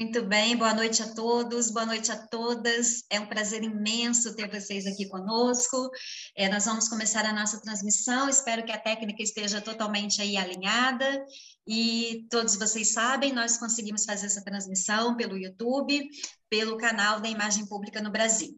Muito 0.00 0.22
bem, 0.24 0.56
boa 0.56 0.72
noite 0.72 1.02
a 1.02 1.12
todos, 1.12 1.72
boa 1.72 1.84
noite 1.84 2.12
a 2.12 2.16
todas. 2.16 3.02
É 3.10 3.18
um 3.18 3.26
prazer 3.26 3.64
imenso 3.64 4.32
ter 4.36 4.48
vocês 4.48 4.86
aqui 4.86 5.08
conosco. 5.08 5.90
É, 6.36 6.48
nós 6.48 6.66
vamos 6.66 6.88
começar 6.88 7.26
a 7.26 7.32
nossa 7.32 7.60
transmissão. 7.60 8.28
Espero 8.28 8.64
que 8.64 8.70
a 8.70 8.78
técnica 8.78 9.20
esteja 9.24 9.60
totalmente 9.60 10.22
aí 10.22 10.36
alinhada. 10.36 11.26
E 11.66 12.28
todos 12.30 12.54
vocês 12.54 12.92
sabem, 12.92 13.32
nós 13.32 13.58
conseguimos 13.58 14.04
fazer 14.04 14.26
essa 14.26 14.44
transmissão 14.44 15.16
pelo 15.16 15.36
YouTube, 15.36 16.08
pelo 16.48 16.78
canal 16.78 17.18
da 17.20 17.28
Imagem 17.28 17.66
Pública 17.66 18.00
no 18.00 18.12
Brasil. 18.12 18.56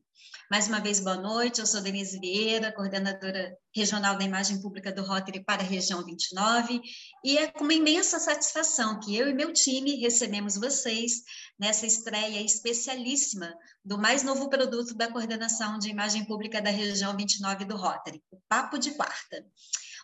Mais 0.50 0.66
uma 0.66 0.80
vez, 0.80 0.98
boa 0.98 1.16
noite. 1.16 1.60
Eu 1.60 1.66
sou 1.66 1.80
Denise 1.80 2.18
Vieira, 2.18 2.72
coordenadora 2.72 3.56
regional 3.72 4.18
da 4.18 4.24
imagem 4.24 4.60
pública 4.60 4.90
do 4.90 5.04
Rotary 5.04 5.44
para 5.44 5.62
a 5.62 5.64
região 5.64 6.04
29, 6.04 6.80
e 7.22 7.38
é 7.38 7.46
com 7.46 7.62
uma 7.62 7.72
imensa 7.72 8.18
satisfação 8.18 8.98
que 8.98 9.14
eu 9.14 9.28
e 9.28 9.32
meu 9.32 9.52
time 9.52 10.00
recebemos 10.00 10.56
vocês 10.56 11.22
nessa 11.56 11.86
estreia 11.86 12.42
especialíssima 12.42 13.54
do 13.84 13.96
mais 13.96 14.24
novo 14.24 14.50
produto 14.50 14.92
da 14.92 15.08
coordenação 15.08 15.78
de 15.78 15.88
imagem 15.88 16.24
pública 16.24 16.60
da 16.60 16.70
região 16.70 17.16
29 17.16 17.64
do 17.64 17.76
Rotary, 17.76 18.20
o 18.32 18.40
Papo 18.48 18.76
de 18.76 18.90
Quarta. 18.90 19.46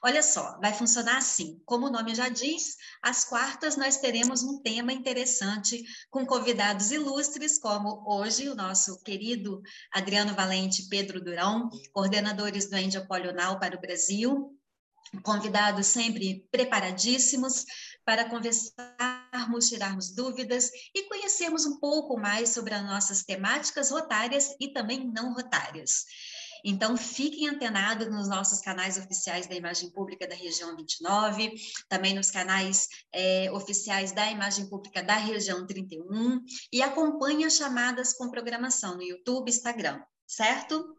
Olha 0.06 0.22
só, 0.22 0.56
vai 0.60 0.72
funcionar 0.72 1.16
assim. 1.16 1.60
Como 1.66 1.88
o 1.88 1.90
nome 1.90 2.14
já 2.14 2.28
diz, 2.28 2.76
às 3.02 3.24
quartas 3.24 3.76
nós 3.76 3.96
teremos 3.96 4.44
um 4.44 4.62
tema 4.62 4.92
interessante 4.92 5.82
com 6.08 6.24
convidados 6.24 6.92
ilustres, 6.92 7.58
como 7.58 8.04
hoje 8.06 8.48
o 8.48 8.54
nosso 8.54 9.02
querido 9.02 9.60
Adriano 9.92 10.32
Valente 10.32 10.88
Pedro 10.88 11.20
Durão, 11.20 11.68
coordenadores 11.92 12.70
do 12.70 12.76
Endiopolional 12.76 13.58
para 13.58 13.76
o 13.76 13.80
Brasil, 13.80 14.56
convidados 15.24 15.88
sempre 15.88 16.46
preparadíssimos 16.52 17.64
para 18.04 18.30
conversarmos, 18.30 19.68
tirarmos 19.68 20.14
dúvidas 20.14 20.70
e 20.94 21.08
conhecermos 21.08 21.66
um 21.66 21.80
pouco 21.80 22.16
mais 22.16 22.50
sobre 22.50 22.74
as 22.74 22.84
nossas 22.84 23.24
temáticas 23.24 23.90
rotárias 23.90 24.54
e 24.60 24.72
também 24.72 25.10
não 25.12 25.34
rotárias. 25.34 26.04
Então, 26.64 26.96
fiquem 26.96 27.48
antenados 27.48 28.08
nos 28.08 28.28
nossos 28.28 28.60
canais 28.60 28.96
oficiais 28.96 29.46
da 29.46 29.54
Imagem 29.54 29.90
Pública 29.90 30.26
da 30.26 30.34
Região 30.34 30.76
29, 30.76 31.52
também 31.88 32.14
nos 32.14 32.30
canais 32.30 32.88
é, 33.12 33.50
oficiais 33.52 34.12
da 34.12 34.30
Imagem 34.30 34.68
Pública 34.68 35.02
da 35.02 35.16
Região 35.16 35.66
31, 35.66 36.40
e 36.72 36.82
acompanhem 36.82 37.44
as 37.44 37.56
chamadas 37.56 38.12
com 38.12 38.30
programação 38.30 38.96
no 38.96 39.02
YouTube 39.02 39.50
Instagram, 39.50 40.00
certo? 40.26 40.96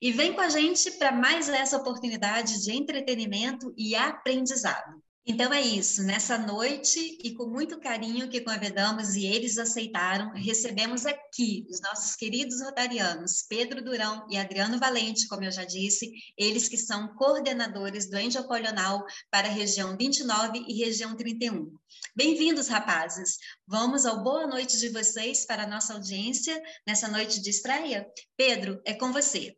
E 0.00 0.12
vem 0.12 0.32
com 0.32 0.40
a 0.40 0.48
gente 0.48 0.92
para 0.92 1.10
mais 1.10 1.48
essa 1.48 1.76
oportunidade 1.76 2.62
de 2.62 2.72
entretenimento 2.72 3.74
e 3.76 3.96
aprendizado. 3.96 4.97
Então 5.30 5.52
é 5.52 5.60
isso, 5.60 6.02
nessa 6.02 6.38
noite 6.38 7.18
e 7.22 7.34
com 7.34 7.48
muito 7.48 7.78
carinho 7.78 8.30
que 8.30 8.40
convidamos 8.40 9.14
e 9.14 9.26
eles 9.26 9.58
aceitaram, 9.58 10.32
recebemos 10.32 11.04
aqui 11.04 11.66
os 11.68 11.82
nossos 11.82 12.16
queridos 12.16 12.62
rotarianos, 12.62 13.42
Pedro 13.46 13.84
Durão 13.84 14.26
e 14.30 14.38
Adriano 14.38 14.78
Valente, 14.78 15.28
como 15.28 15.44
eu 15.44 15.50
já 15.50 15.66
disse, 15.66 16.10
eles 16.34 16.66
que 16.66 16.78
são 16.78 17.14
coordenadores 17.14 18.08
do 18.08 18.16
Angiopolional 18.16 19.04
para 19.30 19.48
a 19.48 19.52
região 19.52 19.98
29 19.98 20.64
e 20.66 20.82
região 20.82 21.14
31. 21.14 21.76
Bem-vindos, 22.16 22.68
rapazes! 22.68 23.36
Vamos 23.66 24.06
ao 24.06 24.24
boa 24.24 24.46
noite 24.46 24.78
de 24.78 24.88
vocês 24.88 25.44
para 25.44 25.64
a 25.64 25.68
nossa 25.68 25.92
audiência 25.92 26.58
nessa 26.86 27.06
noite 27.06 27.42
de 27.42 27.50
estreia. 27.50 28.06
Pedro, 28.34 28.80
é 28.82 28.94
com 28.94 29.12
você. 29.12 29.54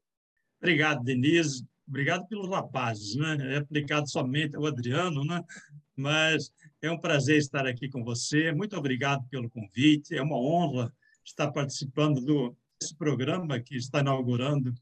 Obrigado, 0.60 1.04
Denise 1.04 1.69
obrigado 1.91 2.27
pelos 2.28 2.48
rapazes, 2.48 3.16
né? 3.16 3.55
É 3.55 3.56
aplicado 3.58 4.08
somente 4.08 4.56
ao 4.56 4.64
Adriano, 4.64 5.24
né? 5.24 5.44
Mas 5.97 6.50
é 6.80 6.91
um 6.91 6.98
prazer 6.98 7.36
estar 7.36 7.66
aqui 7.66 7.91
com 7.91 8.02
você. 8.02 8.52
Muito 8.52 8.77
obrigado 8.77 9.28
pelo 9.28 9.50
convite. 9.50 10.16
É 10.16 10.22
uma 10.22 10.38
honra 10.38 10.91
estar 11.24 11.50
participando 11.50 12.20
do 12.20 12.56
esse 12.82 12.94
programa 12.94 13.60
que 13.60 13.77
está 13.77 14.00
inaugurando 14.00 14.72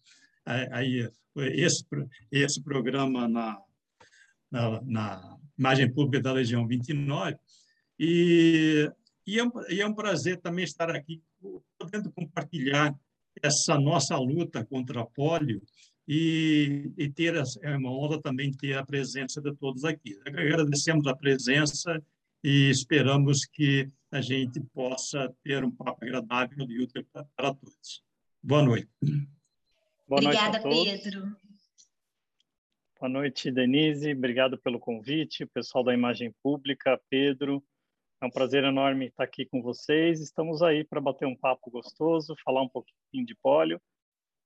aí 0.70 1.11
esse 1.34 1.84
esse 2.31 2.62
programa 2.62 3.27
na, 3.27 3.60
na, 4.49 4.81
na 4.83 5.38
imagem 5.59 5.93
pública 5.93 6.22
da 6.22 6.33
Legião 6.33 6.65
29 6.66 7.37
e 7.99 8.88
e 9.27 9.38
é, 9.38 9.44
um, 9.44 9.50
e 9.69 9.81
é 9.81 9.87
um 9.87 9.93
prazer 9.93 10.41
também 10.41 10.65
estar 10.65 10.88
aqui 10.91 11.22
podendo 11.78 12.10
compartilhar 12.12 12.97
essa 13.43 13.78
nossa 13.78 14.16
luta 14.16 14.65
contra 14.65 15.03
a 15.03 15.06
polio 15.06 15.60
e, 16.09 16.91
e 16.97 17.11
ter 17.11 17.35
é 17.61 17.77
uma 17.77 17.93
honra 17.93 18.21
também 18.23 18.51
ter 18.51 18.75
a 18.79 18.85
presença 18.85 19.43
de 19.43 19.55
todos 19.55 19.85
aqui. 19.85 20.19
Agradecemos 20.27 21.07
a 21.07 21.15
presença 21.15 22.03
e 22.43 22.71
esperamos 22.71 23.45
que 23.45 23.91
a 24.11 24.23
gente 24.23 24.59
possa 24.73 25.31
ter 25.45 25.63
um 25.63 25.71
papo 25.71 26.03
agradável 26.03 26.67
e 26.67 26.83
útil 26.83 27.07
para 27.13 27.55
todos. 27.55 28.03
Boa 28.43 28.63
noite. 28.63 28.89
Boa 30.09 30.23
Obrigada, 30.23 30.61
noite 30.61 31.03
Pedro. 31.03 31.37
Boa 32.99 33.11
noite, 33.11 33.51
Denise. 33.51 34.13
Obrigado 34.13 34.57
pelo 34.57 34.81
convite. 34.81 35.45
Pessoal 35.45 35.85
da 35.85 35.93
Imagem 35.93 36.35
Pública, 36.43 36.99
Pedro. 37.11 37.63
É 38.21 38.25
um 38.25 38.31
prazer 38.31 38.65
enorme 38.65 39.09
estar 39.09 39.25
aqui 39.25 39.45
com 39.45 39.61
vocês. 39.61 40.23
Estamos 40.23 40.63
aí 40.63 40.85
para 40.85 41.03
bater 41.03 41.27
um 41.27 41.37
papo 41.37 41.71
gostoso, 41.71 42.35
falar 42.43 42.63
um 42.63 42.69
pouquinho 42.69 43.27
de 43.27 43.35
pólio 43.35 43.79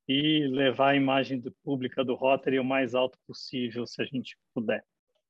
e 0.09 0.47
levar 0.49 0.91
a 0.91 0.97
imagem 0.97 1.43
pública 1.63 2.05
do 2.05 2.15
Rotary 2.15 2.59
o 2.59 2.65
mais 2.65 2.95
alto 2.95 3.19
possível, 3.27 3.87
se 3.87 4.03
a 4.03 4.05
gente 4.05 4.37
puder. 4.55 4.85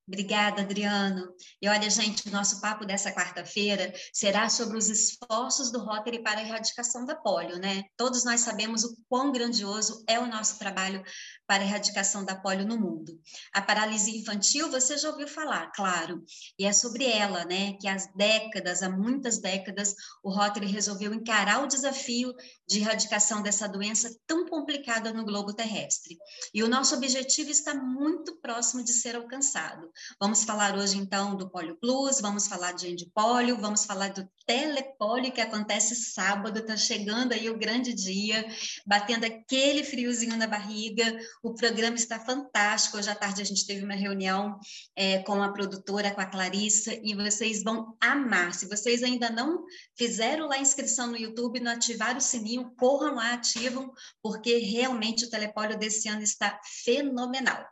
Obrigada, 0.06 0.62
Adriano. 0.62 1.32
E 1.60 1.68
olha, 1.68 1.88
gente, 1.88 2.28
o 2.28 2.32
nosso 2.32 2.60
papo 2.60 2.84
dessa 2.84 3.12
quarta-feira 3.12 3.92
será 4.12 4.48
sobre 4.48 4.76
os 4.76 4.90
esforços 4.90 5.70
do 5.70 5.78
Rotary 5.78 6.20
para 6.20 6.40
a 6.40 6.42
erradicação 6.42 7.06
da 7.06 7.14
polio, 7.14 7.58
né? 7.58 7.84
Todos 7.96 8.24
nós 8.24 8.40
sabemos 8.40 8.82
o 8.82 8.96
quão 9.08 9.30
grandioso 9.30 10.04
é 10.08 10.18
o 10.18 10.26
nosso 10.26 10.58
trabalho 10.58 11.04
para 11.52 11.64
a 11.64 11.66
erradicação 11.66 12.24
da 12.24 12.34
polio 12.34 12.66
no 12.66 12.78
mundo. 12.78 13.20
A 13.52 13.60
paralisia 13.60 14.18
infantil, 14.18 14.70
você 14.70 14.96
já 14.96 15.10
ouviu 15.10 15.28
falar, 15.28 15.70
claro, 15.72 16.24
e 16.58 16.64
é 16.64 16.72
sobre 16.72 17.04
ela, 17.04 17.44
né, 17.44 17.74
que 17.78 17.86
há 17.86 17.94
décadas, 18.16 18.82
há 18.82 18.88
muitas 18.88 19.38
décadas, 19.38 19.94
o 20.24 20.30
Rotary 20.30 20.64
resolveu 20.64 21.12
encarar 21.12 21.62
o 21.62 21.66
desafio 21.66 22.34
de 22.66 22.78
erradicação 22.78 23.42
dessa 23.42 23.68
doença 23.68 24.10
tão 24.26 24.48
complicada 24.48 25.12
no 25.12 25.26
globo 25.26 25.52
terrestre. 25.52 26.16
E 26.54 26.62
o 26.62 26.68
nosso 26.68 26.94
objetivo 26.94 27.50
está 27.50 27.74
muito 27.74 28.40
próximo 28.40 28.82
de 28.82 28.94
ser 28.94 29.14
alcançado. 29.14 29.90
Vamos 30.18 30.44
falar 30.44 30.74
hoje, 30.74 30.96
então, 30.96 31.36
do 31.36 31.50
Polio 31.50 31.76
Plus, 31.78 32.18
vamos 32.18 32.46
falar 32.46 32.72
de 32.72 32.88
Endipólio, 32.88 33.58
vamos 33.58 33.84
falar 33.84 34.10
do 34.10 34.26
Telepólio, 34.46 35.32
que 35.32 35.40
acontece 35.40 35.94
sábado, 35.94 36.58
está 36.58 36.76
chegando 36.76 37.32
aí 37.32 37.48
o 37.48 37.58
grande 37.58 37.92
dia, 37.92 38.44
batendo 38.86 39.24
aquele 39.24 39.84
friozinho 39.84 40.36
na 40.36 40.46
barriga, 40.46 41.18
o 41.42 41.54
programa 41.54 41.96
está 41.96 42.18
fantástico, 42.18 42.96
hoje 42.96 43.10
à 43.10 43.14
tarde 43.14 43.42
a 43.42 43.44
gente 43.44 43.66
teve 43.66 43.84
uma 43.84 43.94
reunião 43.94 44.58
é, 44.96 45.18
com 45.20 45.42
a 45.42 45.52
produtora, 45.52 46.10
com 46.10 46.20
a 46.20 46.26
Clarissa, 46.26 46.92
e 47.02 47.14
vocês 47.14 47.62
vão 47.62 47.96
amar. 48.00 48.54
Se 48.54 48.66
vocês 48.66 49.02
ainda 49.02 49.30
não 49.30 49.64
fizeram 49.96 50.48
lá 50.48 50.56
a 50.56 50.60
inscrição 50.60 51.08
no 51.08 51.16
YouTube, 51.16 51.60
não 51.60 51.72
ativaram 51.72 52.18
o 52.18 52.20
sininho, 52.20 52.72
corram 52.78 53.14
lá, 53.14 53.34
ativam, 53.34 53.92
porque 54.22 54.58
realmente 54.58 55.24
o 55.24 55.30
Telepólio 55.30 55.78
desse 55.78 56.08
ano 56.08 56.22
está 56.22 56.58
fenomenal. 56.84 57.64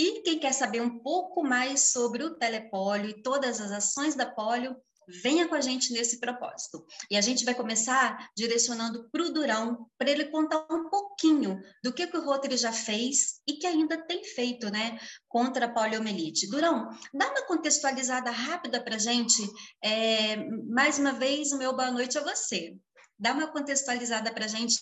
E 0.00 0.22
quem 0.22 0.38
quer 0.38 0.52
saber 0.52 0.80
um 0.80 1.00
pouco 1.00 1.42
mais 1.42 1.90
sobre 1.90 2.22
o 2.22 2.36
telepólio 2.36 3.10
e 3.10 3.20
todas 3.20 3.60
as 3.60 3.72
ações 3.72 4.14
da 4.14 4.24
polio, 4.24 4.76
venha 5.22 5.48
com 5.48 5.54
a 5.54 5.60
gente 5.60 5.92
nesse 5.92 6.20
propósito. 6.20 6.84
E 7.10 7.16
a 7.16 7.20
gente 7.20 7.44
vai 7.44 7.54
começar 7.54 8.28
direcionando 8.36 9.08
para 9.10 9.22
o 9.22 9.32
Durão, 9.32 9.86
para 9.96 10.10
ele 10.10 10.26
contar 10.26 10.66
um 10.70 10.88
pouquinho 10.88 11.60
do 11.82 11.92
que, 11.92 12.06
que 12.06 12.16
o 12.16 12.24
Rotary 12.24 12.56
já 12.56 12.72
fez 12.72 13.40
e 13.46 13.54
que 13.54 13.66
ainda 13.66 13.96
tem 13.96 14.22
feito, 14.22 14.70
né, 14.70 14.98
contra 15.28 15.66
a 15.66 15.68
poliomielite. 15.68 16.50
Durão, 16.50 16.88
dá 17.14 17.30
uma 17.30 17.46
contextualizada 17.46 18.30
rápida 18.30 18.82
para 18.82 18.96
a 18.96 18.98
gente. 18.98 19.42
É, 19.82 20.36
mais 20.70 20.98
uma 20.98 21.12
vez, 21.12 21.52
o 21.52 21.58
meu 21.58 21.74
boa 21.74 21.90
noite 21.90 22.18
a 22.18 22.22
você. 22.22 22.76
Dá 23.18 23.32
uma 23.32 23.48
contextualizada 23.48 24.32
para 24.32 24.44
a 24.44 24.48
gente 24.48 24.80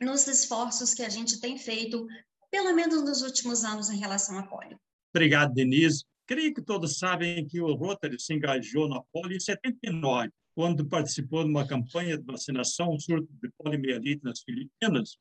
nos 0.00 0.26
esforços 0.26 0.92
que 0.92 1.02
a 1.02 1.08
gente 1.08 1.40
tem 1.40 1.56
feito 1.56 2.06
pelo 2.50 2.72
menos 2.72 3.02
nos 3.02 3.22
últimos 3.22 3.64
anos, 3.64 3.90
em 3.90 3.96
relação 3.96 4.38
à 4.38 4.46
polio. 4.46 4.78
Obrigado, 5.12 5.52
Denise. 5.52 6.04
Creio 6.26 6.54
que 6.54 6.62
todos 6.62 6.98
sabem 6.98 7.46
que 7.46 7.60
o 7.60 7.74
Rotary 7.74 8.18
se 8.18 8.32
engajou 8.34 8.88
na 8.88 9.00
polio 9.12 9.36
em 9.36 9.40
79, 9.40 10.30
quando 10.54 10.86
participou 10.86 11.44
de 11.44 11.50
uma 11.50 11.66
campanha 11.66 12.16
de 12.16 12.24
vacinação, 12.24 12.98
surto 12.98 13.28
de 13.42 13.50
poliomielite 13.58 14.24
nas 14.24 14.40
Filipinas, 14.40 15.18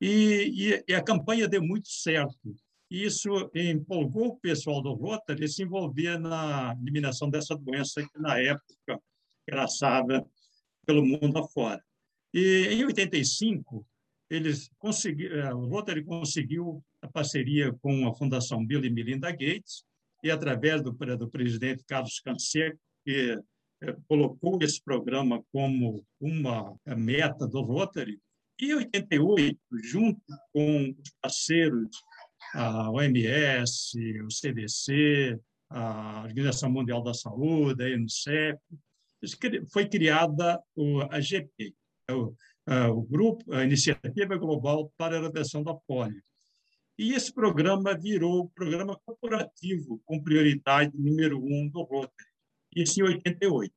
e, 0.00 0.82
e, 0.86 0.94
a 0.94 1.02
campanha 1.02 1.48
deu 1.48 1.62
muito 1.62 1.88
certo. 1.88 2.54
Isso 2.90 3.50
empolgou 3.54 4.28
o 4.28 4.36
pessoal 4.36 4.82
do 4.82 4.92
Rotary 4.92 5.48
se 5.48 5.62
envolver 5.62 6.18
na 6.18 6.76
eliminação 6.80 7.30
dessa 7.30 7.56
doença 7.56 8.02
que, 8.02 8.18
na 8.18 8.38
época, 8.38 9.00
era 9.48 9.64
assada 9.64 10.24
pelo 10.84 11.04
mundo 11.04 11.38
afora. 11.38 11.82
E, 12.32 12.68
em 12.70 12.84
85, 12.84 13.86
eles 14.28 14.68
conseguiram, 14.78 15.36
eh, 15.36 15.54
o 15.54 15.66
Rotary 15.66 16.04
conseguiu 16.04 16.84
a 17.00 17.08
parceria 17.08 17.72
com 17.72 18.06
a 18.06 18.14
Fundação 18.14 18.64
Bill 18.64 18.84
e 18.84 18.90
Melinda 18.90 19.30
Gates, 19.30 19.84
e 20.26 20.30
através 20.30 20.82
do, 20.82 20.90
do 20.90 21.30
presidente 21.30 21.84
Carlos 21.84 22.18
Canseco, 22.18 22.78
que 23.04 23.38
eh, 23.82 23.96
colocou 24.08 24.58
esse 24.60 24.82
programa 24.82 25.40
como 25.52 26.04
uma 26.20 26.76
meta 26.96 27.46
do 27.46 27.62
Rotary. 27.62 28.18
E 28.60 28.72
em 28.72 28.74
88, 28.74 29.58
junto 29.84 30.20
com 30.52 30.90
os 30.90 31.10
parceiros, 31.22 31.90
a 32.54 32.90
OMS, 32.90 34.20
o 34.22 34.30
CDC, 34.30 35.38
a 35.70 36.24
Organização 36.24 36.70
Mundial 36.70 37.02
da 37.02 37.14
Saúde, 37.14 37.84
a 37.84 37.96
UNICEF, 37.96 38.58
foi 39.72 39.88
criada 39.88 40.60
a 41.10 41.20
GP, 41.20 41.74
é 42.08 42.86
o, 42.88 43.02
grupo, 43.02 43.52
a 43.52 43.64
Iniciativa 43.64 44.36
Global 44.36 44.90
para 44.96 45.16
a 45.16 45.18
Eradicação 45.18 45.62
da 45.62 45.74
Polio. 45.74 46.22
E 46.98 47.12
esse 47.12 47.32
programa 47.32 47.96
virou 47.96 48.40
o 48.40 48.48
programa 48.48 48.98
corporativo 49.04 50.00
com 50.06 50.22
prioridade 50.22 50.96
número 50.96 51.38
um 51.44 51.68
do 51.68 51.82
Rotary, 51.82 52.30
isso 52.74 53.00
em 53.00 53.04
88. 53.04 53.72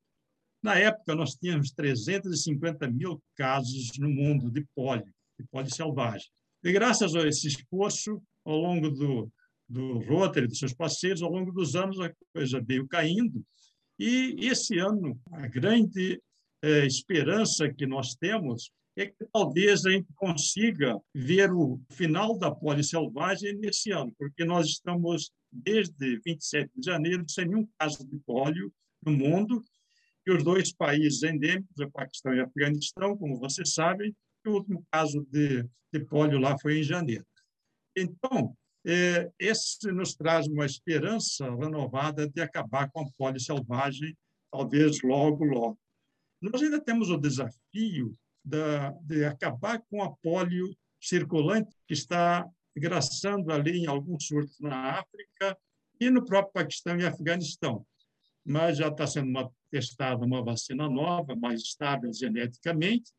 Na 0.62 0.78
época, 0.78 1.14
nós 1.14 1.34
tínhamos 1.34 1.70
350 1.72 2.90
mil 2.90 3.22
casos 3.36 3.90
no 3.98 4.08
mundo 4.08 4.50
de 4.50 4.66
pólio, 4.74 5.12
de 5.38 5.46
pólio 5.50 5.74
selvagem. 5.74 6.28
E 6.62 6.72
graças 6.72 7.14
a 7.14 7.26
esse 7.26 7.48
esforço, 7.48 8.22
ao 8.44 8.56
longo 8.56 8.90
do, 8.90 9.30
do 9.68 9.98
Rotary, 10.00 10.46
dos 10.46 10.58
seus 10.58 10.74
parceiros, 10.74 11.22
ao 11.22 11.30
longo 11.30 11.52
dos 11.52 11.74
anos, 11.74 11.98
a 12.00 12.12
coisa 12.34 12.60
veio 12.60 12.86
caindo. 12.88 13.44
E 13.98 14.36
esse 14.40 14.78
ano, 14.78 15.18
a 15.32 15.46
grande 15.46 16.20
eh, 16.62 16.86
esperança 16.86 17.72
que 17.72 17.86
nós 17.86 18.14
temos 18.14 18.70
é 19.02 19.06
que 19.06 19.24
talvez 19.32 19.86
a 19.86 19.90
gente 19.90 20.12
consiga 20.14 21.00
ver 21.14 21.52
o 21.52 21.80
final 21.90 22.38
da 22.38 22.50
poli 22.50 22.84
selvagem 22.84 23.56
nesse 23.56 23.90
ano, 23.90 24.12
porque 24.18 24.44
nós 24.44 24.66
estamos 24.66 25.32
desde 25.50 26.20
27 26.20 26.70
de 26.76 26.86
janeiro 26.86 27.24
sem 27.28 27.46
nenhum 27.46 27.66
caso 27.78 28.06
de 28.06 28.18
pólio 28.18 28.72
no 29.02 29.12
mundo, 29.12 29.64
e 30.26 30.30
os 30.30 30.44
dois 30.44 30.72
países 30.72 31.22
endêmicos, 31.22 31.78
o 31.78 31.90
Paquistão 31.90 32.34
e 32.34 32.40
o 32.40 32.44
Afeganistão, 32.44 33.16
como 33.16 33.38
vocês 33.38 33.72
sabem, 33.72 34.14
o 34.46 34.50
último 34.50 34.84
caso 34.90 35.26
de, 35.30 35.66
de 35.92 36.04
pólio 36.04 36.38
lá 36.38 36.58
foi 36.58 36.80
em 36.80 36.82
janeiro. 36.82 37.24
Então, 37.96 38.54
é, 38.86 39.30
esse 39.38 39.90
nos 39.92 40.14
traz 40.14 40.46
uma 40.46 40.66
esperança 40.66 41.44
renovada 41.56 42.28
de 42.28 42.40
acabar 42.40 42.90
com 42.90 43.00
a 43.00 43.10
poli 43.16 43.40
selvagem, 43.40 44.16
talvez 44.50 45.00
logo, 45.02 45.44
logo. 45.44 45.78
Nós 46.40 46.62
ainda 46.62 46.80
temos 46.80 47.10
o 47.10 47.18
desafio 47.18 48.16
da, 48.44 48.90
de 49.02 49.24
acabar 49.24 49.80
com 49.90 50.02
a 50.02 50.10
polio 50.16 50.74
circulante 51.00 51.74
que 51.86 51.94
está 51.94 52.46
graçando 52.76 53.52
ali 53.52 53.78
em 53.78 53.86
alguns 53.86 54.26
surtos 54.26 54.58
na 54.60 55.00
África 55.00 55.58
e 56.00 56.10
no 56.10 56.24
próprio 56.24 56.52
Paquistão 56.52 56.98
e 56.98 57.06
Afeganistão. 57.06 57.86
Mas 58.44 58.78
já 58.78 58.88
está 58.88 59.06
sendo 59.06 59.28
uma, 59.28 59.50
testada 59.70 60.24
uma 60.24 60.42
vacina 60.42 60.88
nova, 60.88 61.36
mais 61.36 61.60
estável 61.60 62.12
geneticamente, 62.12 63.12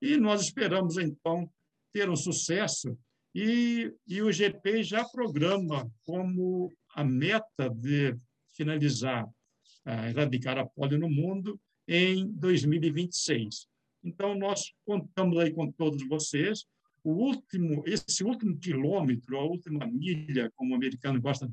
e 0.00 0.16
nós 0.16 0.42
esperamos, 0.42 0.96
então, 0.96 1.50
ter 1.92 2.08
um 2.08 2.16
sucesso. 2.16 2.96
E, 3.34 3.92
e 4.06 4.22
o 4.22 4.32
GP 4.32 4.82
já 4.82 5.04
programa 5.04 5.90
como 6.04 6.72
a 6.94 7.04
meta 7.04 7.68
de 7.70 8.16
finalizar, 8.54 9.24
uh, 9.26 10.08
erradicar 10.08 10.58
a 10.58 10.66
polio 10.66 10.98
no 10.98 11.08
mundo 11.08 11.60
em 11.86 12.30
2026. 12.32 13.66
Então, 14.02 14.36
nós 14.36 14.72
contamos 14.84 15.38
aí 15.38 15.52
com 15.52 15.70
todos 15.72 16.06
vocês. 16.08 16.64
O 17.02 17.12
último, 17.12 17.82
esse 17.86 18.24
último 18.24 18.58
quilômetro, 18.58 19.38
a 19.38 19.44
última 19.44 19.86
milha, 19.86 20.50
como 20.54 20.72
o 20.72 20.76
americano 20.76 21.20
gosta 21.20 21.48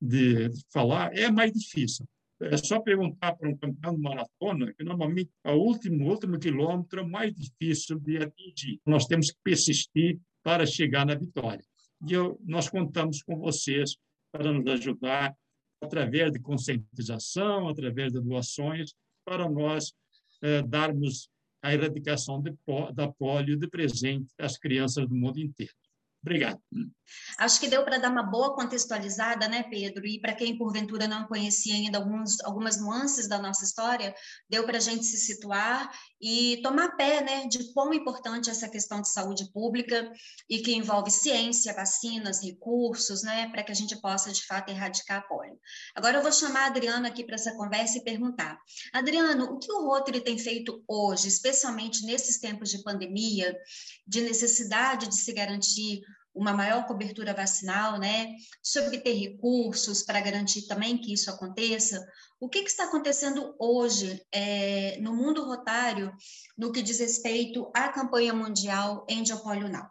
de, 0.00 0.50
falar, 0.72 1.16
é 1.16 1.30
mais 1.30 1.52
difícil. 1.52 2.06
É 2.40 2.56
só 2.56 2.80
perguntar 2.80 3.34
para 3.34 3.48
um 3.48 3.56
campeão 3.56 3.94
de 3.94 4.00
maratona, 4.00 4.72
que 4.72 4.84
normalmente 4.84 5.30
o 5.44 5.52
último, 5.54 6.08
último 6.08 6.38
quilômetro 6.38 7.00
é 7.00 7.04
mais 7.04 7.34
difícil 7.34 7.98
de 7.98 8.18
atingir. 8.18 8.80
Nós 8.86 9.06
temos 9.06 9.30
que 9.30 9.38
persistir 9.42 10.18
para 10.42 10.64
chegar 10.64 11.04
na 11.04 11.14
vitória. 11.14 11.64
E 12.08 12.12
eu, 12.12 12.40
nós 12.44 12.68
contamos 12.68 13.22
com 13.22 13.36
vocês 13.38 13.96
para 14.30 14.52
nos 14.52 14.66
ajudar 14.66 15.34
através 15.80 16.32
de 16.32 16.38
conscientização, 16.38 17.68
através 17.68 18.12
de 18.12 18.20
doações, 18.20 18.94
para 19.24 19.48
nós 19.48 19.92
eh, 20.42 20.62
darmos 20.62 21.28
a 21.62 21.72
erradicação 21.72 22.40
de, 22.40 22.56
da 22.94 23.08
polio 23.08 23.58
de 23.58 23.68
presente 23.68 24.32
às 24.38 24.56
crianças 24.56 25.08
do 25.08 25.14
mundo 25.14 25.38
inteiro. 25.38 25.72
Obrigado. 26.22 26.60
Acho 27.38 27.60
que 27.60 27.68
deu 27.68 27.84
para 27.84 27.98
dar 27.98 28.10
uma 28.10 28.22
boa 28.22 28.54
contextualizada, 28.54 29.48
né, 29.48 29.62
Pedro? 29.62 30.06
E 30.06 30.20
para 30.20 30.34
quem 30.34 30.58
porventura 30.58 31.06
não 31.08 31.26
conhecia 31.26 31.74
ainda 31.74 31.98
alguns, 31.98 32.40
algumas 32.44 32.80
nuances 32.80 33.28
da 33.28 33.38
nossa 33.38 33.64
história, 33.64 34.14
deu 34.48 34.64
para 34.64 34.78
a 34.78 34.80
gente 34.80 35.04
se 35.04 35.16
situar 35.16 35.90
e 36.20 36.60
tomar 36.62 36.96
pé, 36.96 37.22
né, 37.22 37.46
de 37.46 37.72
quão 37.72 37.94
importante 37.94 38.48
é 38.48 38.52
essa 38.52 38.68
questão 38.68 39.00
de 39.00 39.08
saúde 39.08 39.50
pública 39.52 40.10
e 40.50 40.58
que 40.58 40.74
envolve 40.74 41.10
ciência, 41.10 41.72
vacinas, 41.72 42.42
recursos, 42.42 43.22
né, 43.22 43.48
para 43.48 43.62
que 43.62 43.72
a 43.72 43.74
gente 43.74 43.96
possa 44.00 44.32
de 44.32 44.44
fato 44.44 44.70
erradicar 44.70 45.18
a 45.18 45.22
polio. 45.22 45.58
Agora 45.94 46.18
eu 46.18 46.22
vou 46.22 46.32
chamar 46.32 46.64
a 46.64 46.66
Adriano 46.66 47.06
aqui 47.06 47.24
para 47.24 47.36
essa 47.36 47.56
conversa 47.56 47.98
e 47.98 48.04
perguntar: 48.04 48.58
Adriano, 48.92 49.44
o 49.44 49.58
que 49.58 49.72
o 49.72 49.86
Rotary 49.86 50.20
tem 50.20 50.36
feito 50.36 50.82
hoje, 50.86 51.28
especialmente 51.28 52.04
nesses 52.04 52.38
tempos 52.38 52.70
de 52.70 52.82
pandemia, 52.82 53.56
de 54.06 54.20
necessidade 54.20 55.06
de 55.06 55.14
se 55.14 55.32
garantir 55.32 56.02
uma 56.38 56.52
maior 56.52 56.86
cobertura 56.86 57.34
vacinal, 57.34 57.98
né? 57.98 58.34
Sobre 58.62 58.98
ter 58.98 59.14
recursos 59.14 60.02
para 60.02 60.20
garantir 60.20 60.66
também 60.66 60.96
que 60.96 61.12
isso 61.12 61.30
aconteça. 61.30 62.06
O 62.40 62.48
que, 62.48 62.62
que 62.62 62.70
está 62.70 62.84
acontecendo 62.84 63.54
hoje 63.58 64.22
é, 64.32 64.98
no 65.00 65.14
mundo 65.14 65.44
rotário 65.44 66.12
no 66.56 66.70
que 66.70 66.80
diz 66.80 67.00
respeito 67.00 67.70
à 67.74 67.88
campanha 67.88 68.32
mundial 68.32 69.04
Polio 69.42 69.68
Now? 69.68 69.88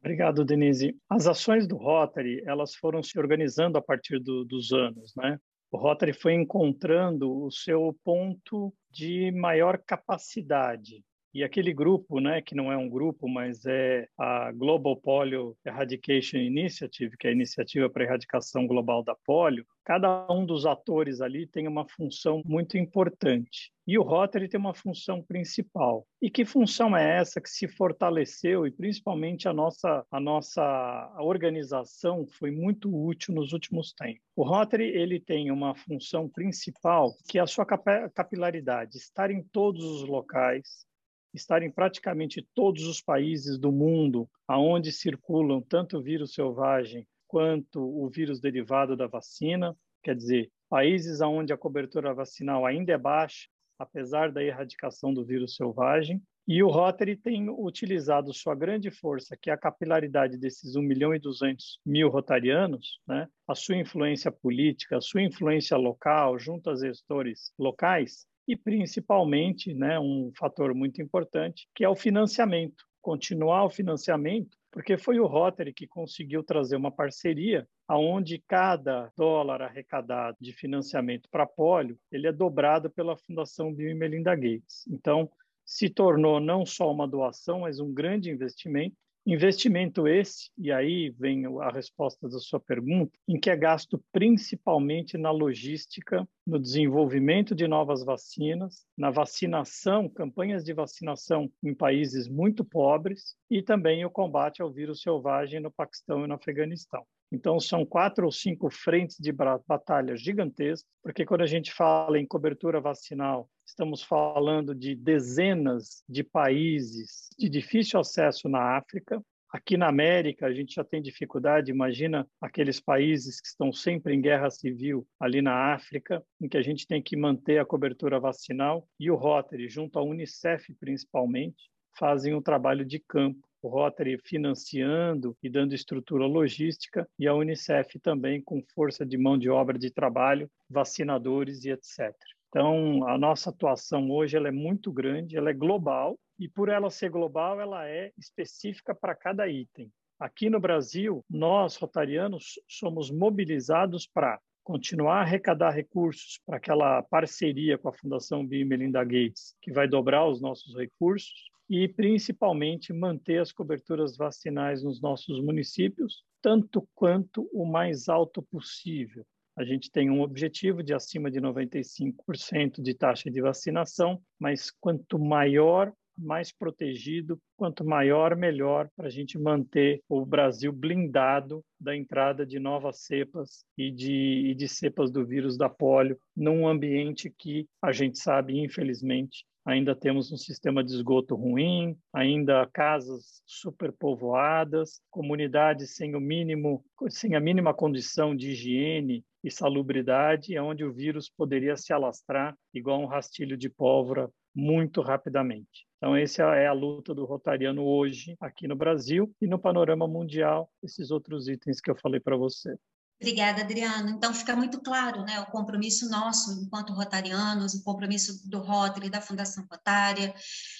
Obrigado, 0.00 0.44
Denise. 0.44 0.94
As 1.08 1.26
ações 1.26 1.66
do 1.66 1.76
Rotary, 1.76 2.42
elas 2.46 2.74
foram 2.74 3.02
se 3.02 3.18
organizando 3.18 3.78
a 3.78 3.82
partir 3.82 4.18
do, 4.18 4.44
dos 4.44 4.70
anos, 4.70 5.14
né? 5.16 5.38
O 5.70 5.78
Rotary 5.78 6.12
foi 6.12 6.34
encontrando 6.34 7.44
o 7.44 7.50
seu 7.50 7.98
ponto 8.04 8.72
de 8.90 9.32
maior 9.32 9.78
capacidade 9.78 11.02
e 11.34 11.42
aquele 11.42 11.74
grupo, 11.74 12.20
né, 12.20 12.40
que 12.40 12.54
não 12.54 12.70
é 12.70 12.76
um 12.76 12.88
grupo, 12.88 13.28
mas 13.28 13.66
é 13.66 14.06
a 14.16 14.52
Global 14.52 14.96
Polio 14.96 15.56
Eradication 15.64 16.38
Initiative, 16.38 17.16
que 17.16 17.26
é 17.26 17.30
a 17.30 17.32
iniciativa 17.32 17.90
para 17.90 18.04
a 18.04 18.06
erradicação 18.06 18.68
global 18.68 19.02
da 19.02 19.16
polio, 19.16 19.66
cada 19.84 20.30
um 20.32 20.46
dos 20.46 20.64
atores 20.64 21.20
ali 21.20 21.46
tem 21.46 21.66
uma 21.66 21.86
função 21.88 22.40
muito 22.44 22.78
importante. 22.78 23.72
E 23.86 23.98
o 23.98 24.02
Rotary 24.02 24.48
tem 24.48 24.58
uma 24.58 24.72
função 24.72 25.22
principal. 25.22 26.06
E 26.22 26.30
que 26.30 26.44
função 26.44 26.96
é 26.96 27.18
essa 27.18 27.40
que 27.40 27.50
se 27.50 27.68
fortaleceu 27.68 28.66
e 28.66 28.70
principalmente 28.70 29.46
a 29.46 29.52
nossa 29.52 30.06
a 30.10 30.18
nossa 30.18 31.14
organização 31.18 32.26
foi 32.26 32.50
muito 32.50 32.88
útil 32.88 33.34
nos 33.34 33.52
últimos 33.52 33.92
tempos. 33.92 34.22
O 34.34 34.42
Rotary 34.42 34.86
ele 34.86 35.20
tem 35.20 35.50
uma 35.50 35.74
função 35.74 36.28
principal 36.28 37.12
que 37.28 37.38
é 37.38 37.42
a 37.42 37.46
sua 37.46 37.66
capilaridade, 37.66 38.96
estar 38.96 39.30
em 39.30 39.42
todos 39.42 39.84
os 39.84 40.08
locais, 40.08 40.86
estar 41.34 41.62
em 41.62 41.70
praticamente 41.70 42.46
todos 42.54 42.86
os 42.86 43.00
países 43.00 43.58
do 43.58 43.72
mundo 43.72 44.28
aonde 44.46 44.92
circulam 44.92 45.60
tanto 45.60 45.98
o 45.98 46.02
vírus 46.02 46.32
selvagem 46.32 47.06
quanto 47.26 47.80
o 47.80 48.08
vírus 48.08 48.40
derivado 48.40 48.96
da 48.96 49.08
vacina, 49.08 49.76
quer 50.02 50.14
dizer, 50.14 50.50
países 50.68 51.20
onde 51.20 51.52
a 51.52 51.58
cobertura 51.58 52.14
vacinal 52.14 52.64
ainda 52.64 52.92
é 52.92 52.98
baixa, 52.98 53.48
apesar 53.78 54.30
da 54.30 54.42
erradicação 54.42 55.12
do 55.12 55.24
vírus 55.24 55.56
selvagem, 55.56 56.22
e 56.46 56.62
o 56.62 56.68
Rotary 56.68 57.16
tem 57.16 57.48
utilizado 57.48 58.32
sua 58.34 58.54
grande 58.54 58.90
força, 58.90 59.34
que 59.34 59.48
é 59.48 59.52
a 59.54 59.58
capilaridade 59.58 60.36
desses 60.36 60.76
1 60.76 60.82
milhão 60.82 61.14
e 61.14 61.18
200 61.18 61.80
mil 61.86 62.10
rotarianos, 62.10 63.00
né? 63.08 63.26
a 63.48 63.54
sua 63.54 63.76
influência 63.76 64.30
política, 64.30 64.98
a 64.98 65.00
sua 65.00 65.22
influência 65.22 65.76
local, 65.76 66.38
junto 66.38 66.68
aos 66.68 66.80
gestores 66.80 67.50
locais, 67.58 68.26
e 68.46 68.56
principalmente, 68.56 69.72
né, 69.72 69.98
um 69.98 70.30
fator 70.36 70.74
muito 70.74 71.00
importante, 71.00 71.68
que 71.74 71.84
é 71.84 71.88
o 71.88 71.96
financiamento. 71.96 72.84
Continuar 73.00 73.64
o 73.64 73.70
financiamento, 73.70 74.56
porque 74.70 74.96
foi 74.96 75.20
o 75.20 75.26
Rotary 75.26 75.72
que 75.72 75.86
conseguiu 75.86 76.42
trazer 76.42 76.76
uma 76.76 76.90
parceria 76.90 77.68
aonde 77.86 78.42
cada 78.48 79.12
dólar 79.16 79.62
arrecadado 79.62 80.36
de 80.40 80.52
financiamento 80.52 81.28
para 81.30 81.46
polio, 81.46 81.98
ele 82.10 82.26
é 82.26 82.32
dobrado 82.32 82.90
pela 82.90 83.16
Fundação 83.16 83.72
Bill 83.72 83.90
e 83.90 83.94
Melinda 83.94 84.34
Gates. 84.34 84.86
Então, 84.88 85.30
se 85.64 85.88
tornou 85.88 86.40
não 86.40 86.64
só 86.64 86.90
uma 86.90 87.06
doação, 87.06 87.60
mas 87.60 87.78
um 87.78 87.92
grande 87.92 88.30
investimento 88.30 88.96
Investimento 89.26 90.06
esse, 90.06 90.50
e 90.58 90.70
aí 90.70 91.08
vem 91.08 91.46
a 91.62 91.70
resposta 91.70 92.28
da 92.28 92.38
sua 92.38 92.60
pergunta, 92.60 93.18
em 93.26 93.40
que 93.40 93.48
é 93.48 93.56
gasto 93.56 94.02
principalmente 94.12 95.16
na 95.16 95.30
logística, 95.30 96.28
no 96.46 96.58
desenvolvimento 96.58 97.54
de 97.54 97.66
novas 97.66 98.04
vacinas, 98.04 98.84
na 98.96 99.10
vacinação, 99.10 100.10
campanhas 100.10 100.62
de 100.62 100.74
vacinação 100.74 101.50
em 101.62 101.74
países 101.74 102.28
muito 102.28 102.62
pobres 102.62 103.34
e 103.50 103.62
também 103.62 104.04
o 104.04 104.10
combate 104.10 104.60
ao 104.60 104.70
vírus 104.70 105.00
selvagem 105.00 105.58
no 105.58 105.70
Paquistão 105.70 106.24
e 106.24 106.28
no 106.28 106.34
Afeganistão. 106.34 107.02
Então, 107.32 107.58
são 107.58 107.84
quatro 107.84 108.26
ou 108.26 108.32
cinco 108.32 108.70
frentes 108.70 109.18
de 109.18 109.32
batalha 109.32 110.16
gigantescas, 110.16 110.88
porque 111.02 111.24
quando 111.24 111.42
a 111.42 111.46
gente 111.46 111.72
fala 111.72 112.18
em 112.18 112.26
cobertura 112.26 112.80
vacinal, 112.80 113.48
estamos 113.66 114.02
falando 114.02 114.74
de 114.74 114.94
dezenas 114.94 116.04
de 116.08 116.22
países 116.22 117.28
de 117.38 117.48
difícil 117.48 117.98
acesso 117.98 118.48
na 118.48 118.76
África, 118.76 119.22
Aqui 119.54 119.76
na 119.76 119.86
América, 119.86 120.46
a 120.46 120.52
gente 120.52 120.74
já 120.74 120.82
tem 120.82 121.00
dificuldade. 121.00 121.70
Imagina 121.70 122.28
aqueles 122.40 122.80
países 122.80 123.40
que 123.40 123.46
estão 123.46 123.72
sempre 123.72 124.12
em 124.12 124.20
guerra 124.20 124.50
civil, 124.50 125.06
ali 125.20 125.40
na 125.40 125.72
África, 125.72 126.20
em 126.40 126.48
que 126.48 126.56
a 126.56 126.60
gente 126.60 126.88
tem 126.88 127.00
que 127.00 127.16
manter 127.16 127.60
a 127.60 127.64
cobertura 127.64 128.18
vacinal. 128.18 128.84
E 128.98 129.12
o 129.12 129.14
Rotary, 129.14 129.68
junto 129.68 129.96
à 129.96 130.02
Unicef 130.02 130.74
principalmente, 130.80 131.70
fazem 131.96 132.34
um 132.34 132.42
trabalho 132.42 132.84
de 132.84 132.98
campo. 132.98 133.46
O 133.64 133.68
Rotary 133.68 134.18
financiando 134.18 135.34
e 135.42 135.48
dando 135.48 135.74
estrutura 135.74 136.26
logística, 136.26 137.08
e 137.18 137.26
a 137.26 137.34
Unicef 137.34 137.98
também 137.98 138.38
com 138.38 138.62
força 138.74 139.06
de 139.06 139.16
mão 139.16 139.38
de 139.38 139.48
obra 139.48 139.78
de 139.78 139.90
trabalho, 139.90 140.50
vacinadores 140.68 141.64
e 141.64 141.70
etc. 141.70 142.14
Então, 142.50 143.08
a 143.08 143.16
nossa 143.16 143.48
atuação 143.48 144.10
hoje 144.10 144.36
ela 144.36 144.48
é 144.48 144.52
muito 144.52 144.92
grande, 144.92 145.38
ela 145.38 145.48
é 145.48 145.54
global, 145.54 146.18
e 146.38 146.46
por 146.46 146.68
ela 146.68 146.90
ser 146.90 147.08
global, 147.08 147.58
ela 147.58 147.88
é 147.88 148.12
específica 148.18 148.94
para 148.94 149.14
cada 149.14 149.48
item. 149.48 149.90
Aqui 150.20 150.50
no 150.50 150.60
Brasil, 150.60 151.24
nós, 151.30 151.76
rotarianos, 151.76 152.60
somos 152.68 153.10
mobilizados 153.10 154.06
para 154.06 154.38
continuar 154.64 155.18
a 155.18 155.20
arrecadar 155.20 155.70
recursos 155.70 156.40
para 156.44 156.56
aquela 156.56 157.02
parceria 157.02 157.76
com 157.76 157.88
a 157.88 157.92
Fundação 157.92 158.44
Bill 158.44 158.66
Melinda 158.66 159.04
Gates, 159.04 159.54
que 159.60 159.70
vai 159.70 159.86
dobrar 159.86 160.26
os 160.26 160.40
nossos 160.40 160.74
recursos, 160.74 161.52
e 161.68 161.86
principalmente 161.86 162.92
manter 162.92 163.40
as 163.40 163.52
coberturas 163.52 164.16
vacinais 164.16 164.82
nos 164.82 165.00
nossos 165.00 165.40
municípios, 165.42 166.22
tanto 166.42 166.86
quanto 166.94 167.48
o 167.52 167.64
mais 167.64 168.08
alto 168.08 168.42
possível. 168.42 169.24
A 169.56 169.64
gente 169.64 169.90
tem 169.90 170.10
um 170.10 170.20
objetivo 170.20 170.82
de 170.82 170.92
acima 170.92 171.30
de 171.30 171.40
95% 171.40 172.82
de 172.82 172.94
taxa 172.94 173.30
de 173.30 173.40
vacinação, 173.40 174.20
mas 174.38 174.70
quanto 174.70 175.18
maior 175.18 175.92
mais 176.16 176.52
protegido, 176.52 177.38
quanto 177.56 177.84
maior, 177.84 178.36
melhor, 178.36 178.88
para 178.96 179.06
a 179.06 179.10
gente 179.10 179.38
manter 179.38 180.00
o 180.08 180.24
Brasil 180.24 180.72
blindado 180.72 181.64
da 181.78 181.96
entrada 181.96 182.46
de 182.46 182.58
novas 182.58 183.02
cepas 183.04 183.64
e 183.76 183.90
de, 183.90 184.50
e 184.50 184.54
de 184.54 184.68
cepas 184.68 185.10
do 185.10 185.24
vírus 185.24 185.56
da 185.56 185.68
polio, 185.68 186.18
num 186.36 186.66
ambiente 186.66 187.32
que 187.36 187.66
a 187.82 187.92
gente 187.92 188.18
sabe, 188.18 188.58
infelizmente, 188.58 189.44
ainda 189.64 189.94
temos 189.94 190.30
um 190.30 190.36
sistema 190.36 190.84
de 190.84 190.92
esgoto 190.92 191.34
ruim, 191.34 191.96
ainda 192.12 192.68
casas 192.72 193.40
superpovoadas, 193.46 195.00
comunidades 195.10 195.96
sem 195.96 196.14
o 196.14 196.20
mínimo, 196.20 196.84
sem 197.08 197.34
a 197.34 197.40
mínima 197.40 197.72
condição 197.72 198.36
de 198.36 198.50
higiene 198.50 199.24
e 199.42 199.50
salubridade, 199.50 200.54
é 200.54 200.62
onde 200.62 200.84
o 200.84 200.92
vírus 200.92 201.30
poderia 201.30 201.76
se 201.76 201.92
alastrar 201.92 202.56
igual 202.74 203.00
um 203.00 203.06
rastilho 203.06 203.56
de 203.56 203.70
pólvora 203.70 204.30
muito 204.54 205.00
rapidamente. 205.00 205.86
Então, 206.04 206.14
essa 206.14 206.42
é 206.54 206.66
a 206.66 206.72
luta 206.74 207.14
do 207.14 207.24
Rotariano 207.24 207.82
hoje 207.82 208.36
aqui 208.38 208.68
no 208.68 208.76
Brasil 208.76 209.34
e 209.40 209.46
no 209.46 209.58
panorama 209.58 210.06
mundial, 210.06 210.70
esses 210.82 211.10
outros 211.10 211.48
itens 211.48 211.80
que 211.80 211.90
eu 211.90 211.96
falei 211.96 212.20
para 212.20 212.36
você. 212.36 212.76
Obrigada, 213.20 213.62
Adriano. 213.62 214.10
Então, 214.10 214.34
fica 214.34 214.56
muito 214.56 214.80
claro 214.80 215.22
né, 215.22 215.40
o 215.40 215.46
compromisso 215.46 216.08
nosso, 216.10 216.52
enquanto 216.60 216.92
rotarianos, 216.92 217.72
o 217.74 217.82
compromisso 217.82 218.46
do 218.48 218.58
Rotary, 218.58 219.08
da 219.08 219.20
Fundação 219.20 219.66
Rotária, 219.70 220.34